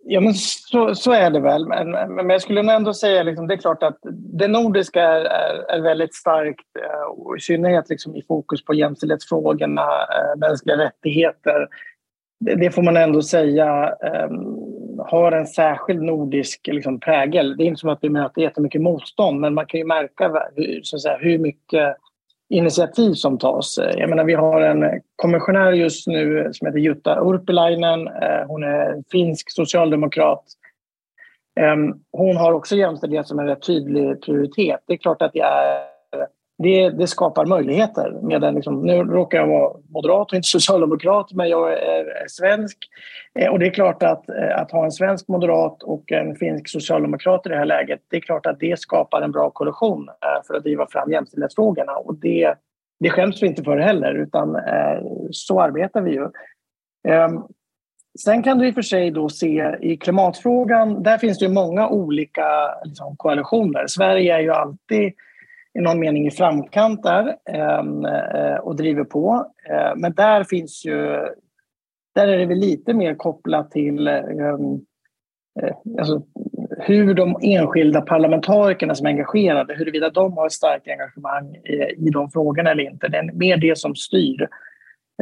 ja, 0.03 0.21
men 0.21 0.33
så, 0.33 0.95
så 0.95 1.11
är 1.11 1.29
det 1.29 1.39
väl. 1.39 1.67
Men, 1.67 1.91
men 2.15 2.29
jag 2.29 2.41
skulle 2.41 2.73
ändå 2.73 2.93
säga 2.93 3.23
liksom, 3.23 3.47
det 3.47 3.53
är 3.53 3.57
klart 3.57 3.83
att 3.83 3.99
det 4.39 4.47
nordiska 4.47 5.03
är, 5.03 5.21
är, 5.21 5.71
är 5.77 5.81
väldigt 5.81 6.15
starkt 6.15 6.77
eh, 6.79 7.09
och 7.09 7.37
i 7.37 7.39
synnerhet 7.39 7.89
liksom 7.89 8.15
i 8.15 8.23
fokus 8.27 8.65
på 8.65 8.73
jämställdhetsfrågorna, 8.73 9.87
mänskliga 10.37 10.77
rättigheter. 10.77 11.67
Det, 12.39 12.71
får 12.71 12.81
man 12.81 12.97
ändå 12.97 13.21
säga 13.21 13.95
ehm, 14.03 14.67
har 14.99 15.31
en 15.31 15.47
särskild 15.47 16.01
nordisk 16.01 16.67
liksom, 16.67 16.99
prägel. 16.99 17.57
Det 17.57 17.63
är 17.63 17.65
inte 17.65 17.79
som 17.79 17.89
att 17.89 18.03
vi 18.03 18.09
möter 18.09 18.41
jättemycket 18.41 18.81
motstånd 18.81 19.39
men 19.39 19.53
man 19.53 19.65
kan 19.65 19.79
ju 19.79 19.85
märka 19.85 20.31
så 20.83 20.95
att 20.95 21.01
säga, 21.01 21.17
hur 21.17 21.37
mycket 21.39 21.97
initiativ 22.49 23.13
som 23.13 23.37
tas. 23.37 23.77
Eh, 23.77 23.99
jag 23.99 24.09
menar, 24.09 24.23
vi 24.23 24.33
har 24.33 24.61
en 24.61 25.01
kommissionär 25.15 25.71
just 25.71 26.07
nu 26.07 26.49
som 26.53 26.67
heter 26.67 26.79
Jutta 26.79 27.19
Urpilainen. 27.21 28.07
Eh, 28.07 28.47
hon 28.47 28.63
är 28.63 29.03
finsk 29.11 29.51
socialdemokrat. 29.51 30.43
Ehm, 31.59 31.93
hon 32.11 32.37
har 32.37 32.53
också 32.53 32.75
jämställdhet 32.75 33.27
som 33.27 33.39
en 33.39 33.47
rätt 33.47 33.65
tydlig 33.65 34.21
prioritet. 34.21 34.79
Det 34.87 34.93
är 34.93 34.97
klart 34.97 35.21
att 35.21 35.33
det 35.33 35.41
är 35.41 35.96
det, 36.57 36.89
det 36.89 37.07
skapar 37.07 37.45
möjligheter. 37.45 38.11
Med 38.21 38.41
den, 38.41 38.55
liksom, 38.55 38.81
nu 38.81 38.93
råkar 38.93 39.37
jag 39.37 39.47
vara 39.47 39.73
moderat 39.89 40.31
och 40.31 40.35
inte 40.35 40.47
socialdemokrat, 40.47 41.33
men 41.33 41.49
jag 41.49 41.73
är, 41.73 42.27
svensk. 42.27 42.77
Eh, 43.39 43.51
och 43.51 43.59
det 43.59 43.67
är 43.67 43.71
klart 43.71 44.03
att, 44.03 44.29
eh, 44.29 44.59
att 44.61 44.71
ha 44.71 44.85
en 44.85 44.91
svensk 44.91 45.27
moderat 45.27 45.83
och 45.83 46.11
en 46.11 46.35
finsk 46.35 46.69
socialdemokrat 46.69 47.45
i 47.45 47.49
det 47.49 47.57
här 47.57 47.65
läget, 47.65 47.99
det 48.09 48.17
är 48.17 48.21
klart 48.21 48.45
att 48.45 48.59
det 48.59 48.79
skapar 48.79 49.21
en 49.21 49.31
bra 49.31 49.49
koalition 49.49 50.09
eh, 50.09 50.43
för 50.47 50.53
att 50.53 50.63
driva 50.63 50.87
fram 50.87 51.11
jämställdhetsfrågorna. 51.11 51.93
Och 51.93 52.15
det, 52.15 52.53
det 52.99 53.09
skäms 53.09 53.43
vi 53.43 53.47
inte 53.47 53.63
för 53.63 53.77
heller, 53.77 54.13
utan 54.13 54.57
så 55.31 55.61
arbetar 55.61 56.01
vi 56.01 56.11
ju. 56.11 56.27
Ehm, 57.07 57.41
sen 58.19 58.43
kan 58.43 58.57
du 58.57 58.67
i 58.67 58.71
och 58.71 58.75
för 58.75 58.81
sig 58.81 59.11
då 59.11 59.29
se 59.29 59.75
i 59.81 59.97
klimatfrågan, 59.97 61.03
där 61.03 61.17
finns 61.17 61.39
det 61.39 61.49
många 61.49 61.89
olika 61.89 62.45
liksom, 62.83 63.15
koalitioner. 63.17 63.87
Sverige 63.87 64.35
är 64.35 64.39
ju 64.39 64.51
alltid 64.51 65.13
i 65.73 65.81
någon 65.81 65.99
mening 65.99 66.27
i 66.27 66.31
framkant 66.31 67.03
där 67.03 67.35
ehm, 67.45 68.05
eh, 68.05 68.55
och 68.55 68.75
driver 68.75 69.03
på. 69.03 69.51
Eh, 69.69 69.95
men 69.95 70.13
där 70.13 70.43
finns 70.43 70.85
ju... 70.85 70.97
Där 72.15 72.27
är 72.27 72.37
det 72.37 72.45
väl 72.45 72.57
lite 72.57 72.93
mer 72.93 73.15
kopplat 73.15 73.71
till 73.71 74.07
ehm, 74.07 74.81
eh, 75.61 75.75
alltså, 75.99 76.21
hur 76.79 77.13
de 77.13 77.37
enskilda 77.41 78.01
parlamentarikerna 78.01 78.95
som 78.95 79.05
är 79.05 79.09
engagerade, 79.09 79.73
huruvida 79.73 80.09
de 80.09 80.37
har 80.37 80.45
ett 80.45 80.51
starkt 80.51 80.87
engagemang 80.87 81.55
i, 81.97 82.09
de 82.09 82.31
frågorna 82.31 82.71
eller 82.71 82.83
inte. 82.83 83.07
Det 83.07 83.17
är 83.17 83.33
mer 83.33 83.57
det 83.57 83.77
som 83.77 83.95
styr. 83.95 84.47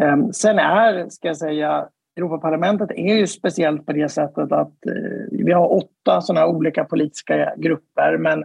Ehm, 0.02 0.34
sen 0.34 0.60
är, 0.60 1.10
ska 1.10 1.28
jag 1.28 1.38
säga, 1.38 1.88
Europaparlamentet 2.18 2.92
är 2.92 3.16
ju 3.16 3.28
speciellt 3.28 3.86
på 3.86 3.94
det 3.94 4.10
sättet 4.10 4.52
att 4.52 4.74
vi 5.32 5.52
har 5.52 5.74
åtta 5.74 6.22
sådana 6.22 6.48
olika 6.48 6.86
politiska 6.86 7.54
grupper 7.58 8.18
men 8.18 8.44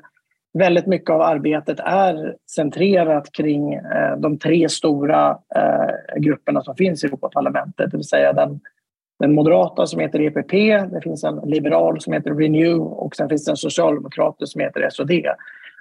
väldigt 0.53 0.87
mycket 0.87 1.11
av 1.11 1.21
arbetet 1.21 1.81
är 1.81 2.37
centrerat 2.51 3.33
kring 3.33 3.75
eh, 3.75 4.17
de 4.19 4.39
tre 4.39 4.69
stora 4.69 5.39
eh, 5.57 6.21
grupperna 6.21 6.63
som 6.63 6.77
finns 6.77 7.05
i 7.05 7.07
Europaparlamentet. 7.07 7.91
Det 7.91 7.97
vill 7.97 8.09
säga 8.09 8.33
den, 8.33 8.61
den 9.19 9.35
moderata 9.35 9.87
som 9.87 10.01
heter 10.01 10.21
EPP, 10.21 10.53
det 10.93 11.01
finns 11.03 11.25
en 11.25 11.41
liberal 11.45 12.01
som 12.01 12.13
heter 12.13 12.35
Renew 12.35 12.81
och 12.81 13.17
sen 13.17 13.29
finns 13.29 13.45
det 13.45 13.51
en 13.51 13.57
socialdemokrat 13.57 14.37
som 14.39 14.61
heter 14.61 14.89
SOD. 14.91 15.11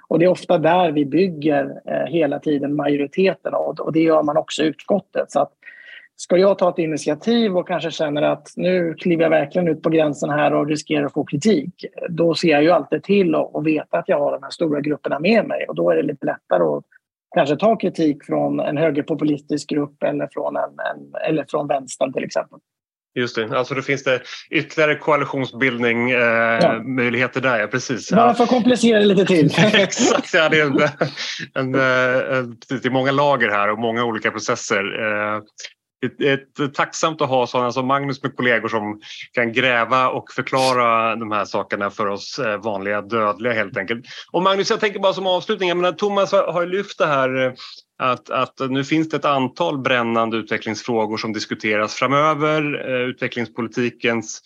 Och 0.08 0.18
det 0.18 0.24
är 0.24 0.28
ofta 0.28 0.58
där 0.58 0.92
vi 0.92 1.06
bygger 1.06 1.80
eh, 1.84 2.12
hela 2.12 2.38
tiden 2.38 2.76
majoriteten 2.76 3.54
och, 3.54 3.80
och 3.80 3.92
det 3.92 4.00
gör 4.00 4.22
man 4.22 4.36
också 4.36 4.62
i 4.62 4.66
utskottet. 4.66 5.30
Så 5.32 5.40
att 5.40 5.52
Ska 6.20 6.36
jag 6.36 6.58
ta 6.58 6.70
ett 6.70 6.78
initiativ 6.78 7.56
och 7.56 7.68
kanske 7.68 7.90
känner 7.90 8.22
att 8.22 8.48
nu 8.56 8.94
kliver 8.94 9.22
jag 9.22 9.30
verkligen 9.30 9.68
ut 9.68 9.82
på 9.82 9.90
gränsen 9.90 10.30
här 10.30 10.54
och 10.54 10.66
riskerar 10.68 11.04
att 11.04 11.12
få 11.12 11.24
kritik, 11.24 11.84
då 12.08 12.34
ser 12.34 12.48
jag 12.48 12.62
ju 12.62 12.70
alltid 12.70 13.02
till 13.02 13.34
att 13.34 13.64
veta 13.64 13.98
att 13.98 14.08
jag 14.08 14.18
har 14.18 14.32
de 14.32 14.42
här 14.42 14.50
stora 14.50 14.80
grupperna 14.80 15.18
med 15.18 15.46
mig 15.46 15.66
och 15.68 15.74
då 15.74 15.90
är 15.90 15.96
det 15.96 16.02
lite 16.02 16.26
lättare 16.26 16.62
att 16.62 16.84
kanske 17.34 17.56
ta 17.56 17.76
kritik 17.76 18.24
från 18.24 18.60
en 18.60 18.76
högerpopulistisk 18.76 19.68
grupp 19.68 20.02
eller 20.02 20.28
från, 20.32 20.56
en, 20.56 20.62
en 20.62 21.28
eller 21.28 21.44
från 21.48 21.68
vänstern 21.68 22.12
till 22.12 22.24
exempel. 22.24 22.58
Just 23.14 23.36
det, 23.36 23.58
alltså 23.58 23.74
då 23.74 23.82
finns 23.82 24.04
det 24.04 24.20
ytterligare 24.50 24.94
koalitionsbildning, 24.94 26.10
eh, 26.10 26.18
ja. 26.62 26.82
möjligheter 26.82 27.40
där, 27.40 27.60
ja 27.60 27.66
precis. 27.66 28.12
Bara 28.12 28.34
för 28.34 28.44
att 28.44 28.50
komplicera 28.50 28.98
det 28.98 29.04
lite 29.04 29.24
till. 29.24 29.46
Exakt, 29.74 30.34
ja, 30.34 30.48
det 30.48 30.60
är, 30.60 30.66
en, 30.66 30.80
en, 31.54 31.74
en, 31.74 32.56
det 32.68 32.84
är 32.86 32.90
många 32.90 33.12
lager 33.12 33.50
här 33.50 33.70
och 33.70 33.78
många 33.78 34.04
olika 34.04 34.30
processer. 34.30 35.00
Eh, 35.02 35.42
det 36.18 36.28
är 36.28 36.68
tacksamt 36.68 37.20
att 37.20 37.28
ha 37.28 37.46
sådana 37.46 37.72
som 37.72 37.86
Magnus 37.86 38.22
med 38.22 38.36
kollegor 38.36 38.68
som 38.68 39.00
kan 39.32 39.52
gräva 39.52 40.08
och 40.08 40.32
förklara 40.32 41.16
de 41.16 41.32
här 41.32 41.44
sakerna 41.44 41.90
för 41.90 42.06
oss 42.06 42.38
eh, 42.38 42.60
vanliga 42.60 43.02
dödliga 43.02 43.52
helt 43.52 43.76
enkelt. 43.76 44.04
Och 44.32 44.42
Magnus, 44.42 44.70
jag 44.70 44.80
tänker 44.80 45.00
bara 45.00 45.12
som 45.12 45.26
avslutning, 45.26 45.68
jag 45.68 45.78
menar, 45.78 45.92
Thomas 45.92 46.32
har 46.32 46.66
lyft 46.66 46.98
det 46.98 47.06
här 47.06 47.46
eh, 47.46 47.52
att, 47.98 48.30
att 48.30 48.58
nu 48.70 48.84
finns 48.84 49.08
det 49.08 49.16
ett 49.16 49.24
antal 49.24 49.78
brännande 49.78 50.36
utvecklingsfrågor 50.36 51.16
som 51.16 51.32
diskuteras 51.32 51.94
framöver. 51.94 52.90
Eh, 52.90 53.08
utvecklingspolitikens 53.08 54.40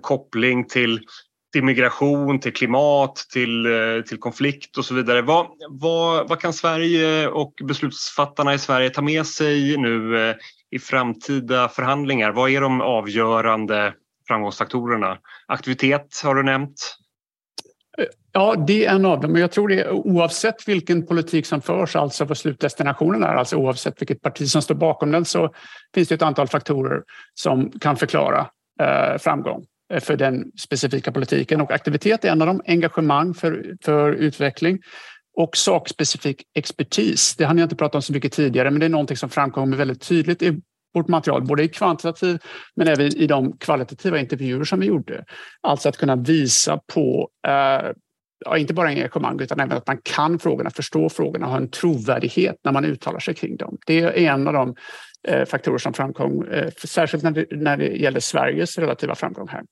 koppling 0.00 0.64
till 0.68 1.00
till 1.52 1.64
migration, 1.64 2.40
till 2.40 2.52
klimat, 2.52 3.16
till, 3.32 3.66
till 4.08 4.18
konflikt 4.18 4.78
och 4.78 4.84
så 4.84 4.94
vidare. 4.94 5.22
Vad, 5.22 5.46
vad, 5.68 6.28
vad 6.28 6.40
kan 6.40 6.52
Sverige 6.52 7.28
och 7.28 7.52
beslutsfattarna 7.64 8.54
i 8.54 8.58
Sverige 8.58 8.90
ta 8.90 9.02
med 9.02 9.26
sig 9.26 9.76
nu 9.76 10.34
i 10.70 10.78
framtida 10.78 11.68
förhandlingar? 11.68 12.32
Vad 12.32 12.50
är 12.50 12.60
de 12.60 12.80
avgörande 12.80 13.94
framgångsfaktorerna? 14.28 15.18
Aktivitet 15.46 16.20
har 16.24 16.34
du 16.34 16.42
nämnt. 16.42 16.96
Ja, 18.32 18.64
det 18.66 18.86
är 18.86 18.94
en 18.94 19.04
av 19.04 19.20
dem. 19.20 19.32
Men 19.32 19.40
jag 19.40 19.52
tror 19.52 19.68
det 19.68 19.90
oavsett 19.90 20.68
vilken 20.68 21.06
politik 21.06 21.46
som 21.46 21.60
förs, 21.60 21.96
alltså 21.96 22.24
vad 22.24 22.38
slutdestinationen 22.38 23.22
är, 23.22 23.34
alltså 23.34 23.56
oavsett 23.56 24.00
vilket 24.00 24.22
parti 24.22 24.48
som 24.48 24.62
står 24.62 24.74
bakom 24.74 25.10
den, 25.10 25.24
så 25.24 25.54
finns 25.94 26.08
det 26.08 26.14
ett 26.14 26.22
antal 26.22 26.48
faktorer 26.48 27.02
som 27.34 27.70
kan 27.70 27.96
förklara 27.96 28.50
eh, 28.80 29.18
framgång 29.18 29.64
för 30.00 30.16
den 30.16 30.52
specifika 30.58 31.12
politiken. 31.12 31.60
Och 31.60 31.70
aktivitet 31.70 32.24
är 32.24 32.28
en 32.28 32.42
av 32.42 32.46
dem. 32.46 32.62
Engagemang 32.66 33.34
för, 33.34 33.76
för 33.84 34.12
utveckling 34.12 34.78
och 35.38 35.56
sakspecifik 35.56 36.42
expertis. 36.54 37.36
Det 37.36 37.44
hann 37.44 37.58
jag 37.58 37.64
inte 37.64 37.76
prata 37.76 37.98
om 37.98 38.02
så 38.02 38.12
mycket 38.12 38.32
tidigare, 38.32 38.70
men 38.70 38.80
det 38.80 38.86
är 38.86 38.90
någonting 38.90 39.16
som 39.16 39.30
framkommer 39.30 39.76
väldigt 39.76 40.08
tydligt 40.08 40.42
i 40.42 40.60
vårt 40.94 41.08
material, 41.08 41.46
både 41.46 41.62
i 41.62 41.68
kvantitativ 41.68 42.38
men 42.76 42.88
även 42.88 43.06
i 43.06 43.26
de 43.26 43.58
kvalitativa 43.58 44.18
intervjuer 44.18 44.64
som 44.64 44.80
vi 44.80 44.86
gjorde. 44.86 45.24
Alltså 45.60 45.88
att 45.88 45.96
kunna 45.96 46.16
visa 46.16 46.80
på 46.94 47.28
eh, 47.46 47.90
ja, 48.44 48.58
inte 48.58 48.74
bara 48.74 48.88
engagemang 48.88 49.40
utan 49.40 49.60
även 49.60 49.76
att 49.76 49.86
man 49.86 49.98
kan 50.02 50.38
frågorna, 50.38 50.70
förstår 50.70 51.08
frågorna 51.08 51.46
och 51.46 51.52
har 51.52 51.60
en 51.60 51.70
trovärdighet 51.70 52.56
när 52.64 52.72
man 52.72 52.84
uttalar 52.84 53.20
sig 53.20 53.34
kring 53.34 53.56
dem. 53.56 53.78
Det 53.86 54.00
är 54.00 54.12
en 54.12 54.46
av 54.46 54.52
de 54.52 54.74
eh, 55.28 55.44
faktorer 55.44 55.78
som 55.78 55.92
framkom, 55.92 56.48
eh, 56.48 56.68
särskilt 56.84 57.24
när 57.24 57.30
det, 57.30 57.46
när 57.50 57.76
det 57.76 57.86
gäller 57.88 58.20
Sveriges 58.20 58.78
relativa 58.78 59.14
framgång 59.14 59.48
här. 59.48 59.62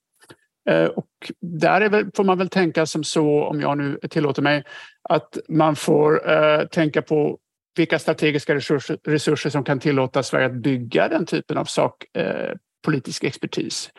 Eh, 0.69 0.87
och 0.87 1.09
där 1.41 1.89
väl, 1.89 2.11
får 2.17 2.25
man 2.25 2.39
väl 2.39 2.49
tänka 2.49 2.87
som 2.87 3.05
så, 3.05 3.45
om 3.45 3.61
jag 3.61 3.79
nu 3.79 3.99
tillåter 4.11 4.43
mig, 4.43 4.65
att 5.09 5.39
man 5.49 5.77
får 5.77 6.31
eh, 6.31 6.67
tänka 6.67 7.03
på 7.03 7.39
vilka 7.77 7.99
strategiska 7.99 8.55
resurser, 8.55 8.99
resurser, 9.05 9.51
som 9.51 9.65
kan 9.65 9.81
tillåta 9.81 10.23
Sverige 10.23 10.47
att 10.47 10.53
bygga 10.53 11.09
den 11.09 11.27
typen 11.27 11.59
av 11.59 11.65
sak, 11.65 12.05
eh, 12.17 12.53
politisk 12.85 13.25
expertis. 13.25 13.91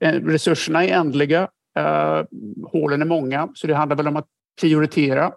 Eh, 0.00 0.12
resurserna 0.12 0.84
är 0.84 0.88
ändliga, 0.88 1.48
eh, 1.78 2.22
hålen 2.66 3.02
är 3.02 3.06
många, 3.06 3.48
så 3.54 3.66
det 3.66 3.74
handlar 3.74 3.96
väl 3.96 4.08
om 4.08 4.16
att 4.16 4.26
prioritera 4.60 5.32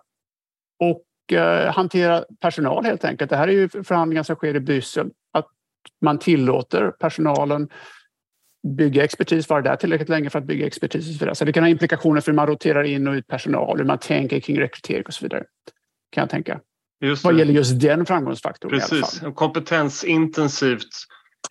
och 0.80 1.34
eh, 1.38 1.74
hantera 1.74 2.24
personal 2.40 2.86
helt 2.86 3.06
enkelt. 3.06 3.30
Det 3.30 3.38
här 3.38 3.48
är 3.48 3.52
ju 3.52 3.70
förhandlingar 3.70 4.24
som 4.24 4.36
sker 4.36 4.56
i 4.56 4.60
Bryssel, 4.60 5.10
att 5.32 5.48
man 6.02 6.20
tillåter 6.20 6.92
personalen 6.92 7.70
bygga 8.78 9.04
expertis, 9.04 9.50
vara 9.50 9.62
där 9.62 9.76
tillräckligt 9.76 10.10
länge 10.10 10.30
för 10.30 10.40
att 10.40 10.46
bygga 10.46 10.68
expertis 10.68 11.08
och 11.08 11.14
så 11.14 11.20
vidare. 11.20 11.36
Så 11.36 11.46
det 11.46 11.54
kan 11.54 11.64
ha 11.64 11.70
implikationer 11.70 12.22
för 12.22 12.32
hur 12.32 12.36
man 12.36 12.48
roterar 12.48 12.84
in 12.84 13.08
och 13.08 13.14
ut 13.14 13.28
personal, 13.28 13.78
hur 13.78 13.86
man 13.86 13.98
tänker 13.98 14.40
kring 14.40 14.60
rekrytering 14.60 15.04
och 15.08 15.14
så 15.14 15.26
vidare. 15.26 15.44
Kan 16.12 16.22
jag 16.22 16.30
tänka. 16.30 16.60
Just 17.02 17.24
vad 17.24 17.40
gäller 17.40 17.54
just 17.54 17.82
den 17.82 18.06
framgångsfaktorn. 18.06 18.72
Precis, 18.72 19.22
kompetensintensivt 19.36 20.90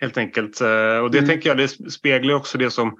helt 0.01 0.17
enkelt. 0.17 0.61
Eh, 0.61 0.69
och 0.99 1.11
det 1.11 1.19
mm. 1.19 1.29
tänker 1.29 1.49
jag 1.51 1.57
det 1.57 1.69
speglar 1.69 2.35
också 2.35 2.59
det 2.59 2.71
som 2.71 2.99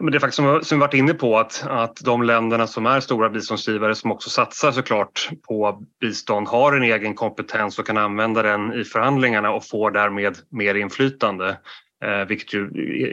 men 0.00 0.12
det 0.12 0.18
är 0.18 0.20
faktiskt 0.20 0.36
som, 0.36 0.60
som 0.62 0.78
vi 0.78 0.80
varit 0.80 0.94
inne 0.94 1.14
på 1.14 1.38
att, 1.38 1.64
att 1.66 1.96
de 1.96 2.22
länderna 2.22 2.66
som 2.66 2.86
är 2.86 3.00
stora 3.00 3.30
biståndsgivare 3.30 3.94
som 3.94 4.12
också 4.12 4.30
satsar 4.30 4.72
såklart 4.72 5.30
på 5.48 5.82
bistånd 6.00 6.48
har 6.48 6.76
en 6.76 6.82
egen 6.82 7.14
kompetens 7.14 7.78
och 7.78 7.86
kan 7.86 7.96
använda 7.96 8.42
den 8.42 8.72
i 8.72 8.84
förhandlingarna 8.84 9.52
och 9.52 9.68
får 9.68 9.90
därmed 9.90 10.38
mer 10.50 10.74
inflytande. 10.74 11.56
Eh, 12.04 12.26
vilket 12.28 12.54
ju 12.54 12.62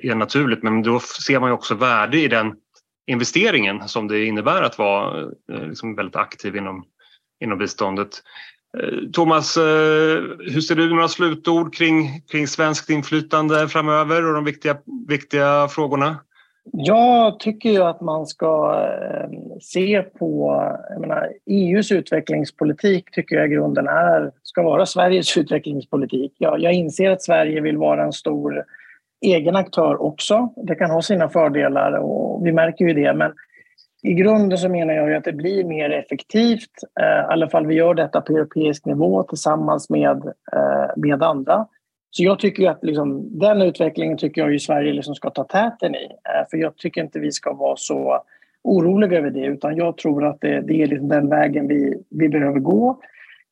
är 0.04 0.16
naturligt 0.16 0.64
men 0.64 0.84
då 0.84 1.00
ser 1.00 1.40
man 1.40 1.50
ju 1.50 1.54
också 1.54 1.76
värde 1.76 2.20
i 2.20 2.28
den 2.28 2.56
investeringen 3.08 3.88
som 3.88 4.08
det 4.08 4.26
innebär 4.26 4.62
att 4.62 4.78
vara 4.78 5.22
eh, 5.52 5.68
liksom 5.68 5.96
väldigt 5.96 6.16
aktiv 6.16 6.56
inom, 6.56 6.84
inom 7.44 7.58
biståndet. 7.58 8.10
Eh, 8.78 9.10
Thomas, 9.14 9.58
eh, 9.58 10.24
hur 10.40 10.62
ser 10.62 10.76
du 10.76 10.90
några 10.90 11.08
slutord 11.08 11.76
kring, 11.76 12.22
kring 12.32 12.48
svenskt 12.48 12.90
inflytande 12.90 13.68
framöver 13.68 14.28
och 14.28 14.34
de 14.34 14.46
viktiga, 14.46 14.78
viktiga 15.08 15.68
frågorna? 15.68 16.16
Jag 16.72 17.40
tycker 17.40 17.70
ju 17.70 17.84
att 17.84 18.02
man 18.02 18.26
ska 18.26 18.82
eh, 19.02 19.30
se 19.62 20.02
på... 20.02 20.62
Jag 20.90 21.02
menar, 21.02 21.30
EUs 21.46 21.92
utvecklingspolitik 21.92 23.12
tycker 23.12 23.36
jag 23.36 23.48
i 23.48 23.54
grunden 23.54 23.88
är, 23.88 24.32
ska 24.44 24.64
vara 24.64 24.86
Sveriges 24.86 25.38
utvecklingspolitik. 25.38 26.34
Jag, 26.38 26.60
jag 26.60 26.74
inser 26.74 27.12
att 27.12 27.24
Sverige 27.24 27.62
vill 27.62 27.78
vara 27.78 28.04
en 28.04 28.14
stor 28.14 28.66
egen 29.22 29.56
aktör 29.56 30.02
också. 30.02 30.50
Det 30.56 30.76
kan 30.76 30.92
ha 30.92 31.02
sina 31.02 31.30
fördelar 31.30 31.92
och 31.92 32.46
vi 32.46 32.52
märker 32.52 32.86
ju 32.86 32.94
det. 32.94 33.14
Men 33.14 33.34
i 34.04 34.14
grunden 34.14 34.58
så 34.58 34.70
menar 34.70 34.94
jag 34.94 35.14
att 35.14 35.24
det 35.24 35.34
blir 35.34 35.64
mer 35.64 35.90
effektivt, 35.90 36.72
eh, 37.00 37.06
i 37.06 37.34
alla 37.34 37.50
fall 37.50 37.68
vi 37.68 37.76
gör 37.76 37.94
detta 37.94 38.22
på 38.22 38.34
europeisk 38.34 38.86
nivå 38.86 39.24
tillsammans 39.24 39.90
med, 39.90 40.26
eh, 40.54 40.90
med 40.96 41.24
andra. 41.24 41.68
Så 42.10 42.24
jag 42.24 42.40
tycker 42.40 42.70
att 42.70 42.84
liksom, 42.84 43.40
den 43.40 43.62
utvecklingen 43.62 44.18
tycker 44.18 44.42
jag 44.42 44.52
ju 44.52 44.60
Sverige 44.60 44.94
liksom 44.94 45.16
ska 45.16 45.30
ta 45.30 45.44
täten 45.44 45.96
i. 45.96 46.06
Eh, 46.06 46.50
för 46.50 46.58
jag 46.58 46.78
tycker 46.78 47.02
inte 47.02 47.20
vi 47.20 47.32
ska 47.32 47.54
vara 47.54 47.76
så 47.78 48.24
oroliga 48.64 49.20
över 49.20 49.30
det 49.30 49.46
utan 49.46 49.76
jag 49.76 49.98
tror 49.98 50.26
att 50.26 50.42
det, 50.42 50.62
det 50.62 50.84
är 50.84 50.88
liksom 50.88 51.08
den 51.08 51.30
vägen 51.30 51.68
vi, 51.68 52.04
vi 52.10 52.30
behöver 52.30 52.60
gå. 52.60 53.00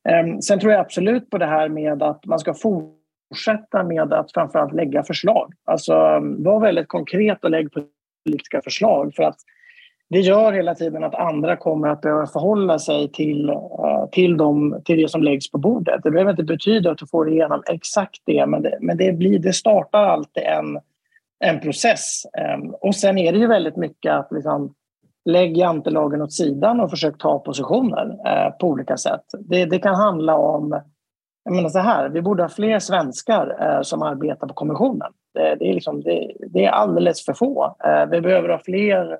Ehm, 0.08 0.42
sen 0.42 0.60
tror 0.60 0.72
jag 0.72 0.80
absolut 0.80 1.30
på 1.30 1.38
det 1.38 1.46
här 1.46 1.68
med 1.68 2.02
att 2.02 2.26
man 2.26 2.38
ska 2.38 2.54
fortsätta 2.54 3.05
fortsätta 3.28 3.84
med 3.84 4.12
att 4.12 4.32
framförallt 4.32 4.72
lägga 4.72 5.02
förslag. 5.02 5.52
Alltså 5.64 5.94
mm, 5.94 6.42
var 6.42 6.60
väldigt 6.60 6.88
konkret 6.88 7.44
och 7.44 7.50
lägg 7.50 7.68
politiska 7.72 8.62
förslag 8.62 9.14
för 9.14 9.22
att 9.22 9.36
det 10.08 10.20
gör 10.20 10.52
hela 10.52 10.74
tiden 10.74 11.04
att 11.04 11.14
andra 11.14 11.56
kommer 11.56 11.88
att 11.88 12.00
behöva 12.00 12.26
förhålla 12.26 12.78
sig 12.78 13.12
till, 13.12 13.48
eh, 13.48 14.08
till, 14.12 14.36
dem, 14.36 14.80
till 14.84 14.96
det 14.96 15.10
som 15.10 15.22
läggs 15.22 15.50
på 15.50 15.58
bordet. 15.58 16.00
Det 16.02 16.10
behöver 16.10 16.30
inte 16.30 16.44
betyda 16.44 16.90
att 16.90 16.98
du 16.98 17.06
får 17.06 17.32
igenom 17.32 17.62
exakt 17.70 18.22
det 18.24 18.46
men 18.46 18.62
det, 18.62 18.78
men 18.80 18.96
det, 18.96 19.12
blir, 19.12 19.38
det 19.38 19.52
startar 19.52 20.04
alltid 20.04 20.42
en, 20.42 20.80
en 21.44 21.60
process. 21.60 22.22
Ehm, 22.38 22.70
och 22.70 22.94
sen 22.94 23.18
är 23.18 23.32
det 23.32 23.38
ju 23.38 23.46
väldigt 23.46 23.76
mycket 23.76 24.12
att 24.12 24.32
liksom, 24.32 24.74
lägg 25.24 25.56
jantelagen 25.56 26.22
åt 26.22 26.32
sidan 26.32 26.80
och 26.80 26.90
försök 26.90 27.18
ta 27.18 27.38
positioner 27.38 28.18
eh, 28.26 28.50
på 28.50 28.68
olika 28.68 28.96
sätt. 28.96 29.24
Det, 29.38 29.64
det 29.64 29.78
kan 29.78 29.94
handla 29.94 30.36
om 30.36 30.80
jag 31.46 31.54
menar 31.54 31.68
så 31.68 31.78
här, 31.78 32.08
vi 32.08 32.22
borde 32.22 32.42
ha 32.42 32.48
fler 32.48 32.78
svenskar 32.78 33.56
eh, 33.60 33.82
som 33.82 34.02
arbetar 34.02 34.46
på 34.46 34.54
kommissionen. 34.54 35.12
Det, 35.34 35.54
det 35.54 35.70
är 35.70 35.74
liksom, 35.74 36.00
det, 36.00 36.32
det, 36.52 36.64
är 36.64 36.70
alldeles 36.70 37.24
för 37.24 37.32
få. 37.32 37.76
Eh, 37.84 38.06
vi 38.06 38.20
behöver 38.20 38.48
ha 38.48 38.58
fler 38.58 39.18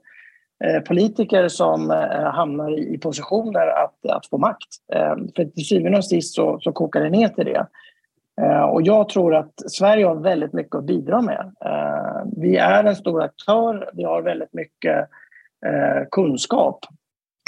eh, 0.65 0.81
politiker 0.83 1.49
som 1.49 1.91
eh, 1.91 2.33
hamnar 2.33 2.79
i, 2.79 2.99
positioner 2.99 3.67
att, 3.67 4.17
att 4.17 4.27
få 4.27 4.39
makt. 4.39 4.69
Eh, 4.93 5.15
för 5.37 5.45
till 5.45 5.67
syvende 5.67 5.99
och 5.99 6.05
sist 6.05 6.35
så, 6.35 6.59
så 6.61 6.73
kokar 6.73 7.01
det 7.01 7.11
ner 7.11 7.29
till 7.29 7.45
det. 7.45 7.67
Eh, 8.43 8.62
och 8.62 8.83
jag 8.83 9.09
tror 9.09 9.35
att 9.35 9.71
Sverige 9.71 10.07
har 10.07 10.17
väldigt 10.17 10.53
mycket 10.53 10.75
att 10.75 10.87
bidra 10.87 11.21
med. 11.21 11.53
Eh, 11.65 12.23
vi 12.37 12.57
är 12.57 12.85
en 12.85 12.97
stor 12.97 13.23
aktör, 13.23 13.91
vi 13.93 14.05
har 14.05 14.23
väldigt 14.23 14.55
mycket 14.55 14.99
eh, 15.67 16.07
kunskap. 16.11 16.79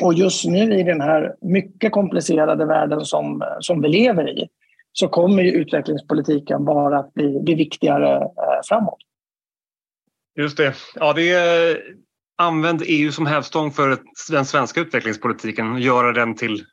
Och 0.03 0.15
just 0.15 0.47
nu 0.47 0.75
i 0.75 0.83
den 0.83 1.01
här 1.01 1.35
mycket 1.41 1.93
komplicerade 1.93 2.65
världen 2.65 3.05
som, 3.05 3.43
som 3.61 3.83
vi 3.83 3.89
lever 3.89 4.29
i 4.29 4.49
så 4.93 5.09
kommer 5.09 5.43
ju 5.43 5.51
utvecklingspolitiken 5.51 6.65
bara 6.65 6.99
att 6.99 7.15
bli, 7.15 7.41
bli 7.41 7.55
viktigare 7.55 8.17
eh, 8.17 8.61
framåt. 8.69 8.99
Just 10.39 10.57
det. 10.57 10.75
Ja, 10.95 11.13
det 11.13 11.31
är, 11.31 11.79
använd 12.39 12.83
EU 12.87 13.13
som 13.13 13.27
hävstång 13.27 13.71
för 13.71 13.99
den 14.31 14.45
svenska 14.45 14.81
utvecklingspolitiken 14.81 15.73
och 15.73 15.81
göra 15.81 16.13
den 16.13 16.37
till 16.37 16.65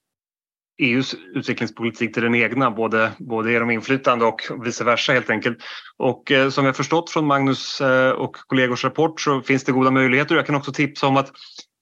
EUs 0.82 1.16
utvecklingspolitik 1.34 2.14
till 2.14 2.24
den 2.24 2.36
egna, 2.36 2.72
både, 2.72 3.12
både 3.18 3.52
genom 3.52 3.72
inflytande 3.72 4.26
och 4.26 4.42
vice 4.66 4.84
versa 4.84 5.14
helt 5.14 5.30
enkelt. 5.30 5.58
Och 5.98 6.32
eh, 6.32 6.50
som 6.50 6.64
vi 6.64 6.68
har 6.68 6.74
förstått 6.74 7.10
från 7.10 7.28
Magnus 7.28 7.82
eh, 7.82 8.12
och 8.12 8.36
kollegors 8.36 8.84
rapport 8.84 9.22
så 9.22 9.42
finns 9.42 9.64
det 9.64 9.72
goda 9.72 9.92
möjligheter. 9.92 10.36
Jag 10.36 10.46
kan 10.46 10.56
också 10.56 10.72
tipsa 10.72 11.08
om 11.08 11.18
att 11.18 11.32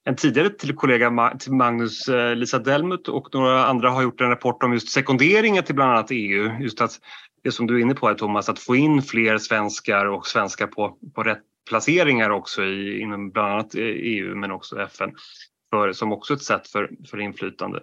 en 0.05 0.15
tidigare 0.15 0.49
till 0.49 0.75
kollega 0.75 1.37
till 1.39 1.51
Magnus, 1.51 2.07
eh, 2.07 2.35
Lisa 2.35 2.59
Delmut 2.59 3.07
och 3.07 3.33
några 3.33 3.65
andra 3.65 3.89
har 3.89 4.01
gjort 4.01 4.21
en 4.21 4.29
rapport 4.29 4.63
om 4.63 4.73
just 4.73 4.89
sekunderingen 4.89 5.63
till 5.63 5.75
bland 5.75 5.91
annat 5.91 6.11
EU. 6.11 6.51
Just 6.59 6.81
att 6.81 6.99
det 7.43 7.51
som 7.51 7.67
du 7.67 7.77
är 7.77 7.81
inne 7.81 7.95
på 7.95 8.07
här 8.07 8.15
Thomas, 8.15 8.49
att 8.49 8.59
få 8.59 8.75
in 8.75 9.01
fler 9.01 9.37
svenskar 9.37 10.05
och 10.05 10.27
svenskar 10.27 10.67
på, 10.67 10.97
på 11.15 11.23
rätt 11.23 11.43
placeringar 11.69 12.29
också 12.29 12.63
i, 12.63 12.99
inom 12.99 13.29
bland 13.29 13.53
annat 13.53 13.75
EU 13.75 14.35
men 14.35 14.51
också 14.51 14.81
FN 14.81 15.11
för, 15.69 15.93
som 15.93 16.11
också 16.11 16.33
ett 16.33 16.43
sätt 16.43 16.67
för, 16.67 16.89
för 17.09 17.19
inflytande. 17.19 17.79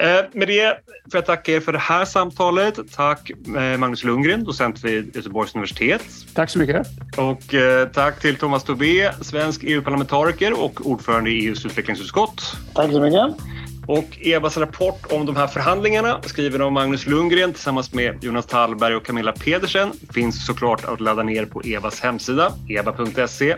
Eh, 0.00 0.24
med 0.32 0.48
det 0.48 0.78
får 1.10 1.18
jag 1.18 1.26
tacka 1.26 1.52
er 1.52 1.60
för 1.60 1.72
det 1.72 1.78
här 1.78 2.04
samtalet. 2.04 2.78
Tack 2.92 3.30
eh, 3.30 3.78
Magnus 3.78 4.04
Lundgren, 4.04 4.44
docent 4.44 4.84
vid 4.84 5.16
Göteborgs 5.16 5.54
universitet. 5.54 6.02
Tack 6.34 6.50
så 6.50 6.58
mycket. 6.58 6.86
Och 7.16 7.54
eh, 7.54 7.88
tack 7.88 8.20
till 8.20 8.36
Thomas 8.36 8.64
Tobé, 8.64 9.12
svensk 9.20 9.64
EU-parlamentariker 9.64 10.62
och 10.62 10.86
ordförande 10.86 11.30
i 11.30 11.46
EUs 11.46 11.66
utvecklingsutskott. 11.66 12.56
Tack 12.74 12.92
så 12.92 13.00
mycket. 13.00 13.20
Och 13.86 14.18
Evas 14.20 14.56
rapport 14.56 15.12
om 15.12 15.26
de 15.26 15.36
här 15.36 15.46
förhandlingarna 15.46 16.20
skriven 16.22 16.62
av 16.62 16.72
Magnus 16.72 17.06
Lundgren 17.06 17.52
tillsammans 17.52 17.94
med 17.94 18.24
Jonas 18.24 18.46
Tallberg 18.46 18.94
och 18.94 19.06
Camilla 19.06 19.32
Pedersen 19.32 19.92
finns 20.14 20.46
såklart 20.46 20.84
att 20.84 21.00
ladda 21.00 21.22
ner 21.22 21.44
på 21.44 21.60
Evas 21.60 22.00
hemsida, 22.00 22.52
eva.se. 22.68 23.56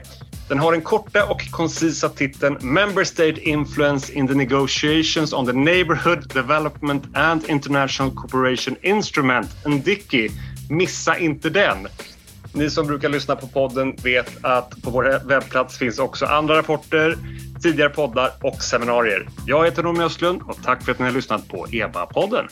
Den 0.53 0.59
har 0.59 0.73
den 0.73 0.83
korta 0.83 1.25
och 1.27 1.51
koncisa 1.51 2.09
titeln 2.09 2.59
Member 2.61 3.05
State 3.05 3.41
Influence 3.41 4.13
in 4.13 4.29
the 4.29 4.35
Negotiations 4.35 5.33
on 5.33 5.47
the 5.47 5.53
Neighborhood 5.53 6.29
Development 6.35 7.05
and 7.15 7.45
International 7.49 8.13
Cooperation 8.15 8.77
Instrument, 8.83 9.49
NDICI. 9.67 10.31
Missa 10.71 11.19
inte 11.19 11.51
den! 11.51 11.89
Ni 12.53 12.71
som 12.71 12.87
brukar 12.87 13.09
lyssna 13.09 13.37
på 13.37 13.47
podden 13.47 13.97
vet 14.03 14.45
att 14.45 14.83
på 14.83 14.91
vår 14.91 15.29
webbplats 15.29 15.79
finns 15.79 15.99
också 15.99 16.27
andra 16.27 16.59
rapporter, 16.59 17.17
tidigare 17.63 17.91
poddar 17.91 18.31
och 18.41 18.63
seminarier. 18.63 19.29
Jag 19.47 19.65
heter 19.65 19.83
Noomi 19.83 20.05
Östlund 20.05 20.43
och 20.43 20.63
tack 20.65 20.83
för 20.83 20.93
att 20.93 20.99
ni 20.99 21.05
har 21.05 21.13
lyssnat 21.13 21.49
på 21.49 21.67
EBA-podden. 21.67 22.49